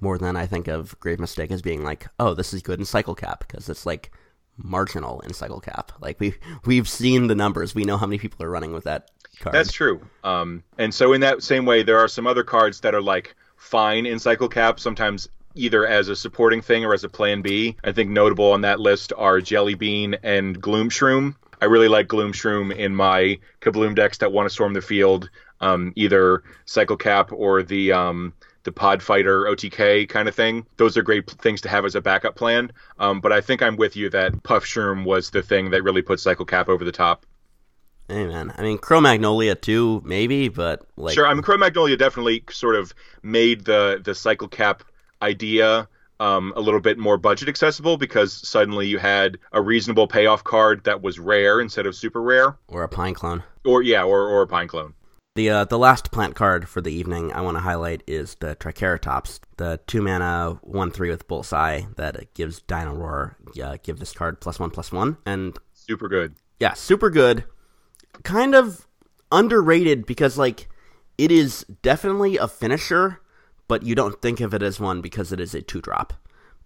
[0.00, 2.84] More than I think of Grave Mistake as being like, oh, this is good in
[2.84, 4.10] Cycle Cap because it's like
[4.56, 5.92] marginal in Cycle Cap.
[6.00, 6.34] Like we
[6.64, 9.54] we've seen the numbers, we know how many people are running with that card.
[9.54, 10.00] That's true.
[10.24, 13.34] Um, and so in that same way, there are some other cards that are like
[13.56, 14.80] fine in Cycle Cap.
[14.80, 17.76] Sometimes either as a supporting thing or as a plan B.
[17.84, 21.34] I think notable on that list are Jelly Bean and Gloom Shroom.
[21.60, 25.28] I really like Gloom Shroom in my Kabloom decks that want to storm the field,
[25.60, 28.32] um, either Cycle Cap or the um,
[28.64, 30.66] the Pod Fighter OTK kind of thing.
[30.76, 32.72] Those are great things to have as a backup plan.
[32.98, 36.02] Um, but I think I'm with you that Puff Shroom was the thing that really
[36.02, 37.26] put Cycle Cap over the top.
[38.08, 41.28] Hey man, I mean Cro-Magnolia too, maybe, but like sure.
[41.28, 42.92] I mean Cro-Magnolia definitely sort of
[43.22, 44.82] made the the Cycle Cap
[45.22, 45.88] idea
[46.18, 50.84] um, a little bit more budget accessible because suddenly you had a reasonable payoff card
[50.84, 54.46] that was rare instead of super rare, or a Pineclone, or yeah, or or a
[54.46, 54.92] Pineclone.
[55.40, 58.56] The uh, the last plant card for the evening I want to highlight is the
[58.56, 63.38] Triceratops, the two mana one three with Bullseye that gives Dino Roar.
[63.58, 66.34] Uh, give this card plus one plus one, and super good.
[66.58, 67.44] Yeah, super good.
[68.22, 68.86] Kind of
[69.32, 70.68] underrated because like
[71.16, 73.22] it is definitely a finisher
[73.66, 76.12] but you don't think of it as one because it is a two drop.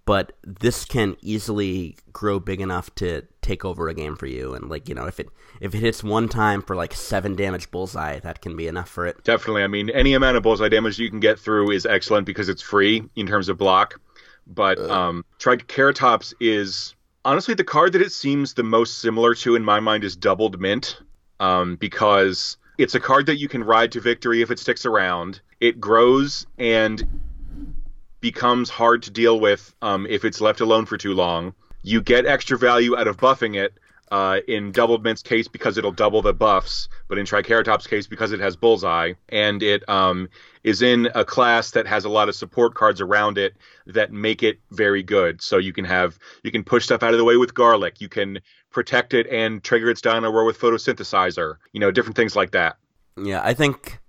[0.06, 4.68] But this can easily grow big enough to take over a game for you, and
[4.68, 5.28] like you know, if it
[5.60, 9.06] if it hits one time for like seven damage bullseye, that can be enough for
[9.06, 9.24] it.
[9.24, 12.50] Definitely, I mean, any amount of bullseye damage you can get through is excellent because
[12.50, 13.98] it's free in terms of block.
[14.46, 16.94] But um, Triceratops is
[17.24, 20.60] honestly the card that it seems the most similar to in my mind is Doubled
[20.60, 21.00] Mint,
[21.40, 25.40] um, because it's a card that you can ride to victory if it sticks around.
[25.60, 27.02] It grows and
[28.24, 31.52] becomes hard to deal with um, if it's left alone for too long.
[31.82, 33.74] You get extra value out of buffing it.
[34.10, 38.32] Uh, in Doubled Mint's case, because it'll double the buffs, but in Triceratops' case, because
[38.32, 40.28] it has Bullseye, and it um,
[40.62, 43.56] is in a class that has a lot of support cards around it
[43.86, 45.42] that make it very good.
[45.42, 48.00] So you can have you can push stuff out of the way with Garlic.
[48.00, 51.56] You can protect it and trigger its Dino Roar with photosynthesizer.
[51.72, 52.76] You know, different things like that.
[53.16, 54.00] Yeah, I think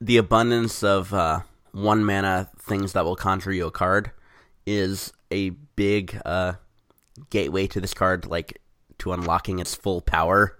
[0.00, 1.40] the abundance of uh,
[1.74, 4.12] one mana things that will conjure you a card
[4.64, 6.54] is a big uh,
[7.30, 8.60] gateway to this card, like
[8.98, 10.56] to unlocking its full power.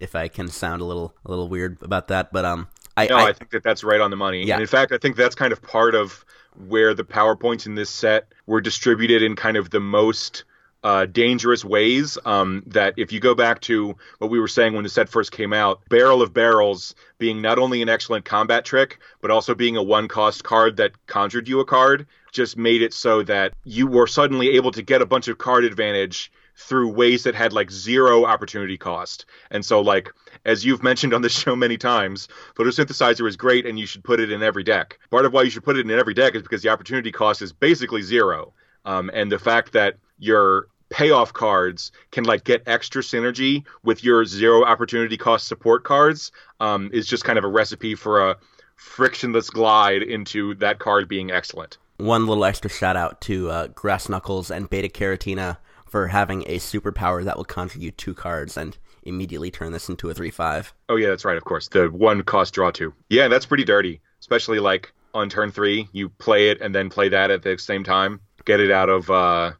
[0.00, 3.16] If I can sound a little a little weird about that, but um, I no,
[3.16, 4.44] I, I think that that's right on the money.
[4.44, 4.54] Yeah.
[4.54, 6.24] And in fact, I think that's kind of part of
[6.68, 10.44] where the power points in this set were distributed in kind of the most
[10.84, 12.18] uh, dangerous ways.
[12.24, 15.32] Um, that if you go back to what we were saying when the set first
[15.32, 19.76] came out, Barrel of Barrels being not only an excellent combat trick, but also being
[19.76, 23.86] a one cost card that conjured you a card, just made it so that you
[23.86, 27.70] were suddenly able to get a bunch of card advantage through ways that had like
[27.70, 29.24] zero opportunity cost.
[29.50, 30.12] And so, like,
[30.44, 34.20] as you've mentioned on this show many times, photosynthesizer is great and you should put
[34.20, 34.98] it in every deck.
[35.10, 37.40] Part of why you should put it in every deck is because the opportunity cost
[37.40, 38.52] is basically zero.
[38.84, 44.24] Um, and the fact that your payoff cards can like get extra synergy with your
[44.24, 46.30] zero opportunity cost support cards
[46.60, 48.36] um, is just kind of a recipe for a
[48.76, 51.78] frictionless glide into that card being excellent.
[51.96, 56.58] One little extra shout out to uh, Grass Knuckles and Beta Carrotina for having a
[56.60, 60.72] superpower that will conjure you two cards and immediately turn this into a 3 5.
[60.90, 61.66] Oh, yeah, that's right, of course.
[61.66, 62.94] The one cost draw two.
[63.10, 67.08] Yeah, that's pretty dirty, especially like on turn three, you play it and then play
[67.08, 68.20] that at the same time.
[68.44, 69.52] Get it out of uh,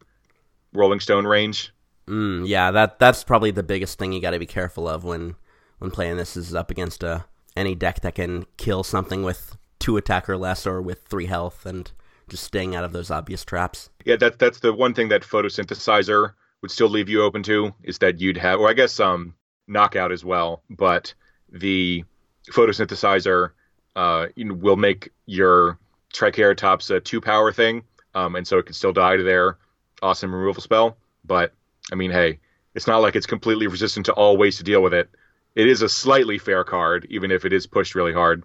[0.75, 1.73] Rolling Stone range.
[2.07, 5.35] Mm, yeah, that that's probably the biggest thing you got to be careful of when
[5.79, 7.21] when playing this is up against a uh,
[7.55, 11.65] any deck that can kill something with two attack or less or with three health
[11.65, 11.91] and
[12.27, 13.89] just staying out of those obvious traps.
[14.03, 17.99] Yeah, that that's the one thing that photosynthesizer would still leave you open to is
[17.99, 19.33] that you'd have, or I guess um
[19.67, 21.13] knockout as well, but
[21.51, 22.03] the
[22.51, 23.51] photosynthesizer
[23.95, 25.79] uh, will make your
[26.13, 29.57] Triceratops a two power thing, um, and so it can still die to their
[30.01, 30.97] awesome removal spell.
[31.23, 31.53] But
[31.91, 32.39] I mean, hey,
[32.73, 35.09] it's not like it's completely resistant to all ways to deal with it.
[35.55, 38.43] It is a slightly fair card, even if it is pushed really hard.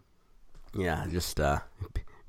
[0.74, 1.58] Yeah, just uh,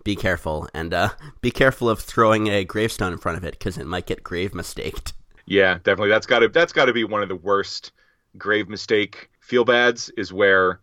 [0.04, 1.10] be careful and uh,
[1.42, 4.54] be careful of throwing a gravestone in front of it because it might get grave
[4.54, 5.14] mistaked.
[5.46, 6.10] Yeah, definitely.
[6.10, 7.92] That's got to that's got to be one of the worst
[8.38, 10.10] grave mistake feel bads.
[10.18, 10.80] Is where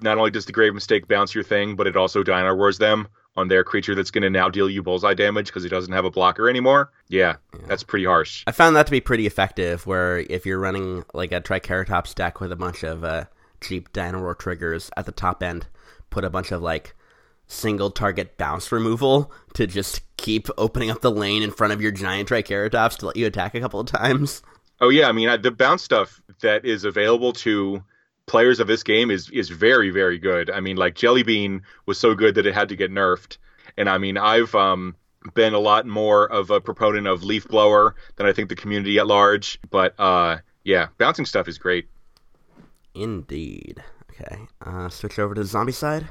[0.00, 3.08] not only does the grave mistake bounce your thing, but it also Dino Roars them
[3.38, 6.04] on their creature that's going to now deal you bullseye damage because he doesn't have
[6.04, 6.90] a blocker anymore.
[7.08, 8.42] Yeah, yeah, that's pretty harsh.
[8.46, 9.86] I found that to be pretty effective.
[9.86, 13.24] Where if you're running like a Triceratops deck with a bunch of uh,
[13.60, 15.66] cheap Dino Roar triggers at the top end,
[16.10, 16.94] put a bunch of like
[17.46, 21.92] single target bounce removal to just keep opening up the lane in front of your
[21.92, 24.42] giant Triceratops to let you attack a couple of times.
[24.80, 27.82] Oh yeah, I mean the bounce stuff that is available to
[28.28, 30.50] players of this game is is very very good.
[30.50, 33.38] I mean, like Jelly Bean was so good that it had to get nerfed,
[33.76, 34.94] and I mean I've um,
[35.34, 38.98] been a lot more of a proponent of leaf blower than I think the community
[38.98, 39.58] at large.
[39.70, 41.88] But uh, yeah, bouncing stuff is great.
[42.94, 43.82] Indeed.
[44.10, 44.38] Okay.
[44.64, 46.08] Uh, switch over to the zombie side.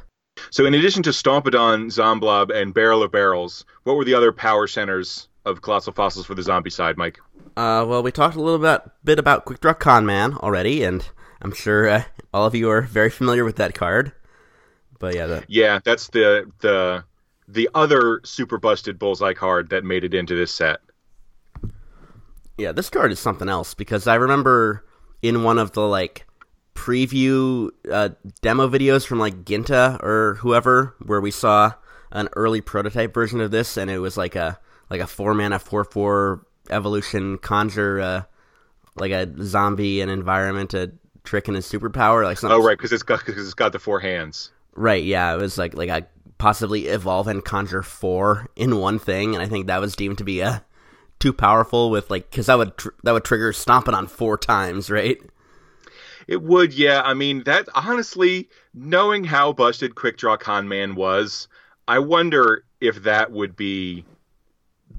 [0.51, 4.67] So, in addition to Stompadon, Zomblob, and Barrel of Barrels, what were the other power
[4.67, 7.19] centers of Colossal Fossils for the zombie side, Mike?
[7.57, 11.09] Uh, well, we talked a little bit, bit about Quick Draw Con Man already, and
[11.41, 14.11] I'm sure uh, all of you are very familiar with that card.
[14.99, 15.43] But yeah, the...
[15.47, 17.03] yeah, that's the the
[17.47, 20.79] the other super busted bullseye card that made it into this set.
[22.57, 24.83] Yeah, this card is something else because I remember
[25.21, 26.25] in one of the like
[26.73, 28.09] preview uh,
[28.41, 31.73] demo videos from like Ginta or whoever, where we saw
[32.11, 34.59] an early prototype version of this, and it was like a
[34.89, 38.23] like a four mana four four evolution conjure, uh,
[38.95, 40.91] like a zombie and environment, a
[41.27, 42.57] trick and his superpower, like something.
[42.57, 44.51] Oh right, because it's got because it's got the four hands.
[44.73, 46.05] Right, yeah, it was like like I
[46.37, 50.23] possibly evolve and conjure four in one thing, and I think that was deemed to
[50.23, 50.59] be a uh,
[51.19, 55.19] too powerful with like because that would tr- that would trigger Stompadon four times, right?
[56.27, 57.01] It would, yeah.
[57.03, 61.47] I mean, that honestly, knowing how busted Quick Draw Con Man was,
[61.87, 64.03] I wonder if that would be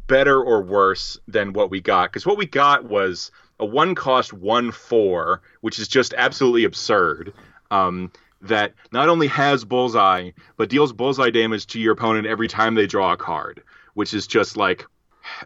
[0.06, 2.10] better or worse than what we got.
[2.10, 3.30] Because what we got was
[3.60, 7.32] a one cost one four, which is just absolutely absurd.
[7.70, 12.74] Um, that not only has bullseye, but deals bullseye damage to your opponent every time
[12.74, 13.62] they draw a card,
[13.94, 14.86] which is just like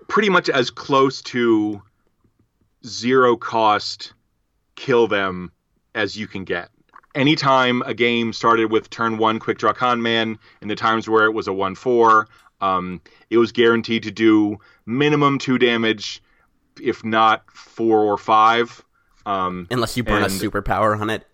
[0.09, 1.83] pretty much as close to
[2.85, 4.13] zero cost
[4.77, 5.53] kill them
[5.95, 6.69] as you can get.
[7.15, 11.25] Anytime a game started with turn one quick draw con man, in the times where
[11.25, 12.29] it was a one four,
[12.61, 13.01] um,
[13.31, 16.23] it was guaranteed to do minimum two damage,
[16.81, 18.85] if not four or five.
[19.27, 21.27] Um, Unless you burn and, a superpower on it.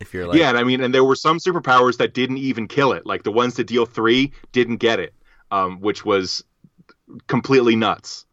[0.00, 2.66] If you're like yeah, and I mean, and there were some superpowers that didn't even
[2.66, 3.06] kill it.
[3.06, 5.14] Like the ones that deal three didn't get it,
[5.50, 6.42] um, which was
[7.26, 8.26] completely nuts.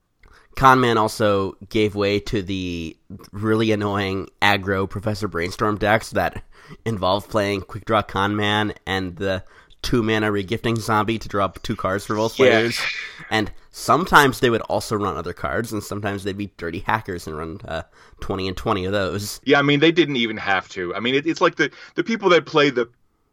[0.56, 2.98] Conman also gave way to the
[3.32, 6.44] really annoying aggro Professor Brainstorm decks that
[6.86, 9.44] involve playing Quick Draw Conman and the
[9.82, 12.78] two mana regifting zombie to draw two cards for both players.
[12.80, 13.26] Yeah.
[13.32, 17.38] And sometimes they would also run other cards, and sometimes they'd be dirty hackers and
[17.38, 17.84] run uh,
[18.20, 19.40] twenty and twenty of those.
[19.44, 20.94] Yeah, I mean they didn't even have to.
[20.96, 22.90] I mean it, it's like the the people that play the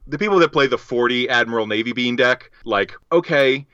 [0.07, 2.51] the people that play the forty Admiral Navy Bean deck.
[2.65, 3.67] Like okay,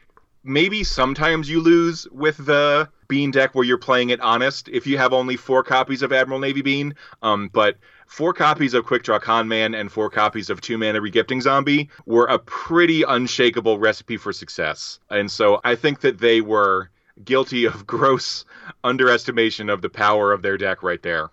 [0.42, 4.98] maybe sometimes you lose with the Bean deck where you're playing it honest if you
[4.98, 6.94] have only four copies of Admiral Navy Bean.
[7.22, 11.00] Um, but four copies of Quick Draw Con Man and four copies of two mana
[11.00, 14.98] regifting zombie were a pretty unshakable recipe for success.
[15.10, 16.90] And so I think that they were
[17.24, 18.44] guilty of gross
[18.82, 21.30] underestimation of the power of their deck right there.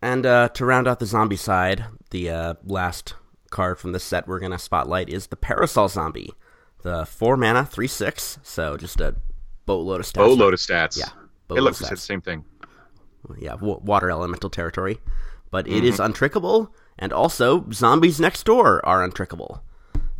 [0.00, 3.14] And uh, to round out the zombie side, the uh, last
[3.50, 6.32] card from the set we're going to spotlight is the Parasol Zombie.
[6.82, 9.16] The four mana, three six, so just a
[9.66, 10.14] boatload of stats.
[10.14, 10.96] Boatload of stats.
[10.96, 11.08] Yeah.
[11.56, 12.44] It looks the same thing.
[13.38, 15.00] Yeah, w- water elemental territory.
[15.50, 15.86] But it mm-hmm.
[15.86, 16.68] is untrickable,
[16.98, 19.60] and also zombies next door are untrickable.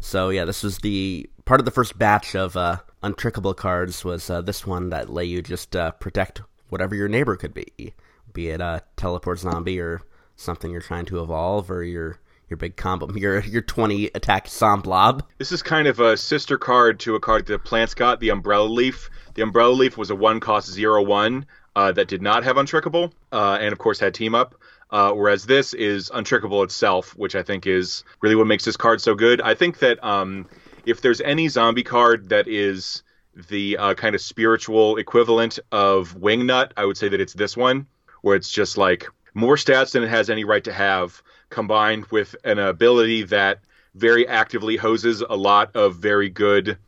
[0.00, 4.04] So yeah, this was the part of the first batch of uh, untrickable cards.
[4.04, 7.94] Was uh, this one that let you just uh, protect whatever your neighbor could be,
[8.32, 10.02] be it a teleport zombie or
[10.36, 15.22] something you're trying to evolve, or your your big combo, your your twenty attack Zomblob.
[15.38, 18.68] This is kind of a sister card to a card that plants got, the Umbrella
[18.68, 19.10] Leaf.
[19.34, 23.12] The Umbrella Leaf was a one cost zero one uh, that did not have Untrickable,
[23.32, 24.54] uh, and of course had Team Up.
[24.90, 29.00] Uh, whereas this is Untrickable itself, which I think is really what makes this card
[29.00, 29.40] so good.
[29.40, 30.46] I think that um,
[30.86, 33.02] if there's any zombie card that is
[33.50, 37.86] the uh, kind of spiritual equivalent of Wingnut, I would say that it's this one,
[38.22, 42.34] where it's just like more stats than it has any right to have, combined with
[42.44, 43.60] an ability that
[43.94, 46.78] very actively hoses a lot of very good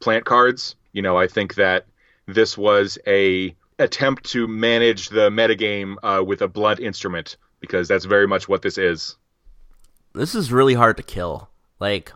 [0.00, 1.84] plant cards you know, I think that
[2.24, 8.04] this was a attempt to manage the metagame uh, with a blunt instrument because that's
[8.04, 9.16] very much what this is.
[10.14, 11.50] This is really hard to kill.
[11.78, 12.12] Like,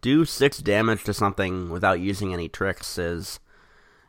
[0.00, 3.40] do six damage to something without using any tricks is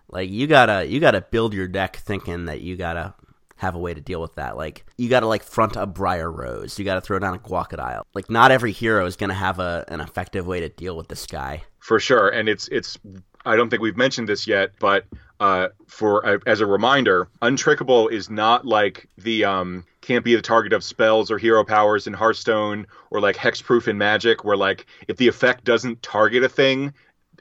[0.09, 3.15] like you gotta you gotta build your deck thinking that you gotta
[3.55, 4.57] have a way to deal with that.
[4.57, 6.77] Like you gotta like front a Briar Rose.
[6.77, 8.03] You gotta throw down a Guacodile.
[8.13, 11.25] Like not every hero is gonna have a an effective way to deal with this
[11.25, 11.63] guy.
[11.79, 12.99] For sure, and it's it's
[13.45, 15.05] I don't think we've mentioned this yet, but
[15.41, 20.41] uh, for uh, as a reminder, untrickable is not like the um, can't be the
[20.41, 24.85] target of spells or hero powers in Hearthstone or like hexproof in Magic, where like
[25.07, 26.93] if the effect doesn't target a thing,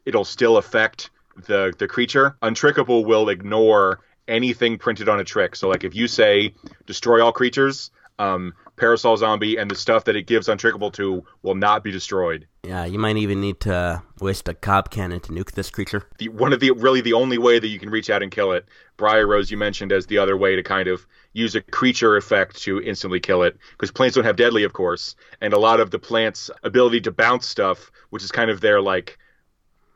[0.07, 1.11] it'll still affect
[1.47, 2.39] the the creature.
[2.43, 5.55] Untrickable will ignore anything printed on a trick.
[5.55, 6.55] So like if you say
[6.87, 11.55] destroy all creatures, um, Parasol Zombie and the stuff that it gives Untrickable to will
[11.55, 12.49] not be destroyed.
[12.65, 16.05] Yeah, you might even need to waste a cob cannon to nuke this creature.
[16.19, 18.53] The, one of the really the only way that you can reach out and kill
[18.53, 18.67] it.
[18.97, 22.57] Briar Rose you mentioned as the other way to kind of use a creature effect
[22.63, 25.91] to instantly kill it because plants don't have deadly, of course, and a lot of
[25.91, 29.19] the plants' ability to bounce stuff, which is kind of their like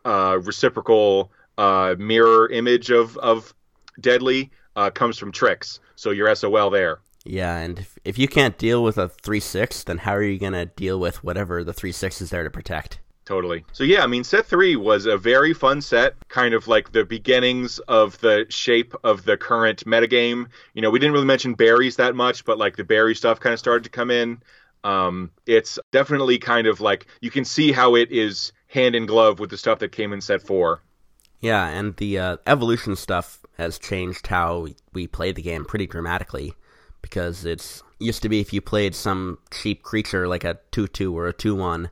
[0.04, 3.54] uh, reciprocal uh, mirror image of of
[3.98, 5.80] deadly, uh, comes from tricks.
[5.96, 7.00] So you're SOL there.
[7.24, 10.38] Yeah, and if, if you can't deal with a 3 6, then how are you
[10.38, 13.00] going to deal with whatever the 3 6 is there to protect?
[13.24, 13.64] Totally.
[13.72, 17.04] So, yeah, I mean, set three was a very fun set, kind of like the
[17.04, 20.48] beginnings of the shape of the current metagame.
[20.74, 23.54] You know, we didn't really mention berries that much, but like the berry stuff kind
[23.54, 24.42] of started to come in.
[24.84, 29.40] Um, it's definitely kind of like you can see how it is hand in glove
[29.40, 30.82] with the stuff that came in set four.
[31.40, 36.54] Yeah, and the uh, evolution stuff has changed how we play the game pretty dramatically
[37.04, 41.28] because it's used to be if you played some cheap creature like a 2-2 or
[41.28, 41.90] a 2-1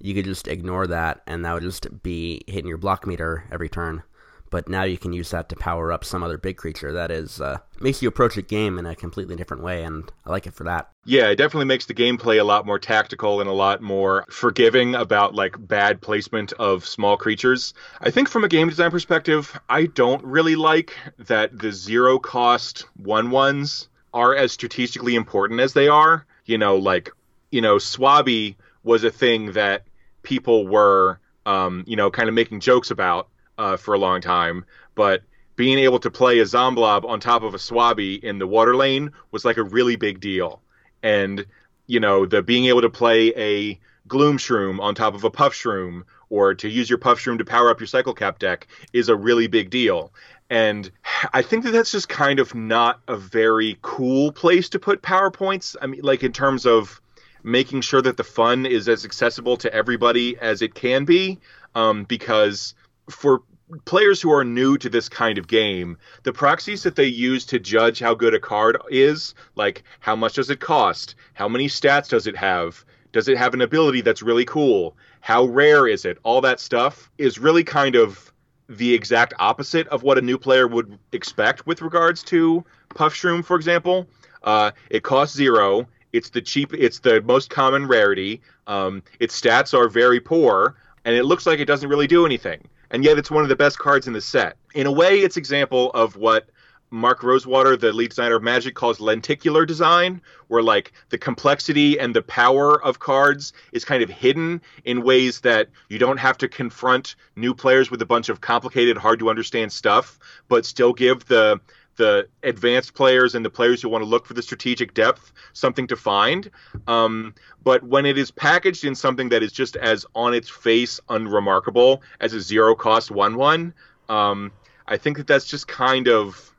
[0.00, 3.68] you could just ignore that and that would just be hitting your block meter every
[3.68, 4.02] turn.
[4.50, 7.40] But now you can use that to power up some other big creature that is
[7.40, 10.54] uh, makes you approach a game in a completely different way and i like it
[10.54, 10.90] for that.
[11.04, 14.94] Yeah it definitely makes the gameplay a lot more tactical and a lot more forgiving
[14.94, 17.74] about like bad placement of small creatures.
[18.00, 22.86] I think from a game design perspective i don't really like that the zero cost
[22.96, 26.24] one ones are as strategically important as they are.
[26.46, 27.10] You know, like,
[27.50, 29.82] you know, Swabby was a thing that
[30.22, 34.64] people were, um, you know, kind of making jokes about uh, for a long time.
[34.94, 35.22] But
[35.56, 39.12] being able to play a Zomblob on top of a Swabby in the water lane
[39.30, 40.62] was like a really big deal.
[41.02, 41.44] And,
[41.86, 45.54] you know, the being able to play a Gloom Shroom on top of a Puff
[45.54, 49.08] Shroom or to use your Puff Shroom to power up your Cycle Cap deck is
[49.08, 50.12] a really big deal.
[50.50, 50.90] And
[51.32, 55.74] I think that that's just kind of not a very cool place to put PowerPoints.
[55.80, 57.00] I mean, like in terms of
[57.42, 61.38] making sure that the fun is as accessible to everybody as it can be.
[61.74, 62.74] Um, because
[63.10, 63.42] for
[63.84, 67.58] players who are new to this kind of game, the proxies that they use to
[67.58, 71.14] judge how good a card is, like how much does it cost?
[71.34, 72.84] How many stats does it have?
[73.12, 74.96] Does it have an ability that's really cool?
[75.20, 76.18] How rare is it?
[76.22, 78.32] All that stuff is really kind of
[78.68, 83.44] the exact opposite of what a new player would expect with regards to Puff Shroom,
[83.44, 84.06] for example.
[84.42, 85.86] Uh, it costs zero.
[86.12, 86.72] It's the cheap.
[86.72, 88.40] It's the most common rarity.
[88.66, 92.66] Um, its stats are very poor, and it looks like it doesn't really do anything.
[92.90, 94.56] And yet, it's one of the best cards in the set.
[94.74, 96.48] In a way, it's example of what
[96.94, 102.14] Mark Rosewater, the lead designer of Magic, calls lenticular design, where like the complexity and
[102.14, 106.48] the power of cards is kind of hidden in ways that you don't have to
[106.48, 111.26] confront new players with a bunch of complicated, hard to understand stuff, but still give
[111.26, 111.60] the
[111.96, 115.86] the advanced players and the players who want to look for the strategic depth something
[115.86, 116.50] to find.
[116.88, 121.00] Um, but when it is packaged in something that is just as on its face
[121.08, 123.74] unremarkable as a zero cost one one,
[124.08, 124.52] um,
[124.86, 126.53] I think that that's just kind of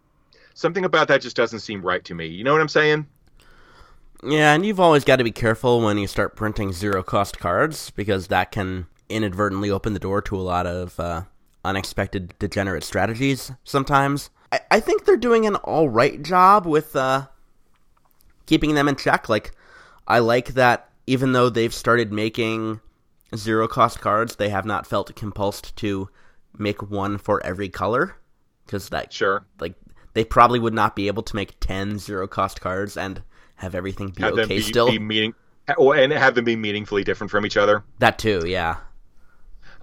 [0.55, 2.25] something about that just doesn't seem right to me.
[2.25, 3.05] You know what I'm saying?
[4.23, 7.91] Yeah, and you've always got to be careful when you start printing zero cost cards
[7.91, 11.23] because that can inadvertently open the door to a lot of uh,
[11.63, 14.31] unexpected degenerate strategies sometimes.
[14.51, 17.27] I, I think they're doing an all right job with uh,
[18.47, 19.29] keeping them in check.
[19.29, 19.51] Like,
[20.07, 22.79] I like that even though they've started making
[23.35, 26.09] zero cost cards, they have not felt compulsed to
[26.57, 28.15] make one for every color
[28.65, 29.75] because that sure like
[30.16, 33.22] they probably would not be able to make 10 zero cost cards and
[33.55, 34.89] have everything be have okay be, still.
[34.89, 35.36] Be meaning,
[35.68, 37.84] and have them be meaningfully different from each other.
[37.99, 38.78] That too, yeah.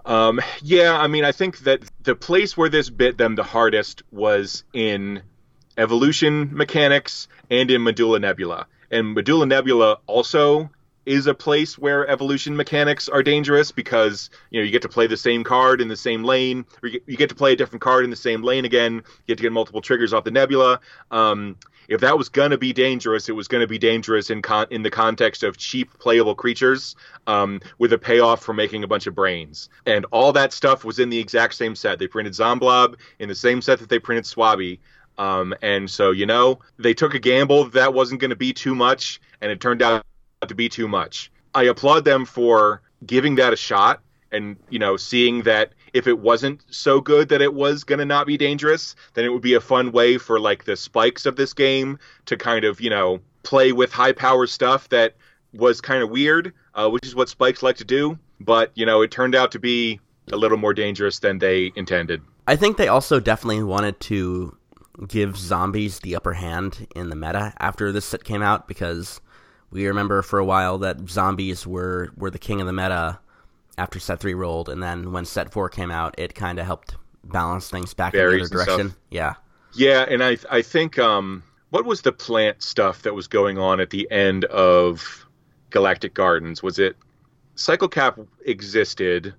[0.04, 4.02] Um, yeah, I mean, I think that the place where this bit them the hardest
[4.10, 5.22] was in
[5.76, 8.66] evolution mechanics and in Medulla Nebula.
[8.90, 10.70] And Medulla Nebula also
[11.04, 15.06] is a place where evolution mechanics are dangerous because you know you get to play
[15.06, 18.04] the same card in the same lane, or you get, to play a different card
[18.04, 18.94] in the same lane again.
[18.94, 20.80] You get to get multiple triggers off the nebula.
[21.10, 21.56] Um,
[21.88, 24.90] if that was gonna be dangerous, it was gonna be dangerous in con- in the
[24.90, 26.94] context of cheap playable creatures
[27.26, 29.68] um, with a payoff for making a bunch of brains.
[29.86, 31.98] And all that stuff was in the exact same set.
[31.98, 34.78] They printed Zomblob in the same set that they printed Swabby.
[35.18, 38.52] Um, and so you know they took a gamble that, that wasn't going to be
[38.52, 40.06] too much, and it turned out
[40.48, 41.30] to be too much.
[41.54, 46.18] I applaud them for giving that a shot and you know seeing that if it
[46.18, 49.54] wasn't so good that it was going to not be dangerous then it would be
[49.54, 53.20] a fun way for like the spikes of this game to kind of you know
[53.42, 55.14] play with high power stuff that
[55.52, 59.02] was kind of weird uh, which is what spikes like to do but you know
[59.02, 60.00] it turned out to be
[60.32, 64.56] a little more dangerous than they intended i think they also definitely wanted to
[65.08, 69.20] give zombies the upper hand in the meta after this set came out because
[69.72, 73.18] we remember for a while that zombies were were the king of the meta
[73.78, 76.96] after set three rolled, and then when set four came out, it kind of helped
[77.24, 78.90] balance things back Berries in the other direction.
[78.90, 79.00] stuff.
[79.10, 79.34] Yeah,
[79.74, 83.80] Yeah, and I I think um what was the plant stuff that was going on
[83.80, 85.26] at the end of
[85.70, 86.62] Galactic Gardens?
[86.62, 86.96] Was it
[87.54, 89.34] Cycle Cap existed?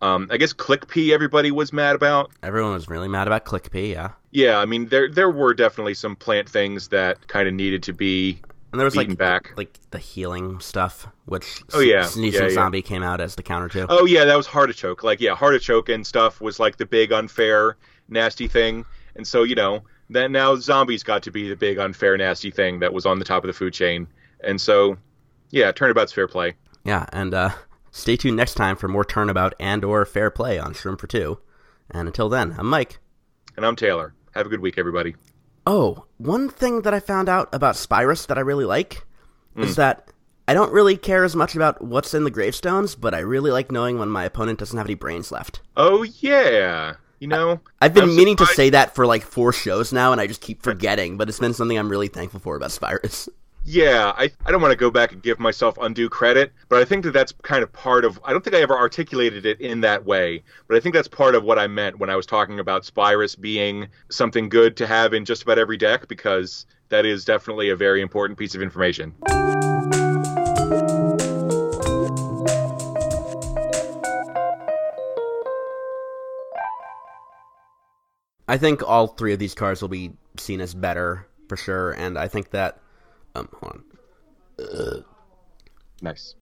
[0.00, 2.30] Um, I guess Clique Peas everybody was mad about.
[2.42, 3.92] everyone was really mad about Clique Peas.
[3.94, 7.82] Yeah, Yeah, I mean there there were definitely some plant things that kind of needed
[7.84, 8.40] to be
[8.74, 9.52] and there was like back.
[9.56, 12.02] like the healing stuff, which Oh, yeah.
[12.02, 12.54] Sneezing Yeah, yeah.
[12.54, 13.86] Zombie came out as the counter to.
[13.88, 15.04] Oh yeah, that was Heartichoke.
[15.04, 17.76] Like yeah, Heartichoke and stuff was like the big unfair
[18.08, 18.84] nasty thing.
[19.14, 22.80] And so, you know, then now zombies got to be the big unfair nasty thing
[22.80, 24.08] that was on the top of the food chain.
[24.42, 24.96] And so
[25.50, 26.54] yeah, turnabout's fair play.
[26.84, 27.50] Yeah, and uh,
[27.92, 31.38] stay tuned next time for more turnabout and or fair play on Shroom for Two.
[31.92, 32.98] And until then, I'm Mike.
[33.56, 34.14] And I'm Taylor.
[34.34, 35.14] Have a good week everybody.
[35.66, 39.04] Oh, one thing that I found out about Spyris that I really like
[39.56, 39.76] is mm.
[39.76, 40.10] that
[40.46, 43.72] I don't really care as much about what's in the gravestones, but I really like
[43.72, 45.62] knowing when my opponent doesn't have any brains left.
[45.76, 46.94] Oh yeah.
[47.20, 50.20] You know, I've been I'm meaning to say that for like four shows now, and
[50.20, 53.28] I just keep forgetting, but it's been something I'm really thankful for about Spyris.
[53.66, 56.84] Yeah, I, I don't want to go back and give myself undue credit, but I
[56.84, 58.20] think that that's kind of part of.
[58.22, 61.34] I don't think I ever articulated it in that way, but I think that's part
[61.34, 65.14] of what I meant when I was talking about Spyris being something good to have
[65.14, 69.14] in just about every deck, because that is definitely a very important piece of information.
[78.46, 82.18] I think all three of these cards will be seen as better for sure, and
[82.18, 82.78] I think that.
[83.34, 83.84] Um, hold on.
[86.02, 86.32] Nice.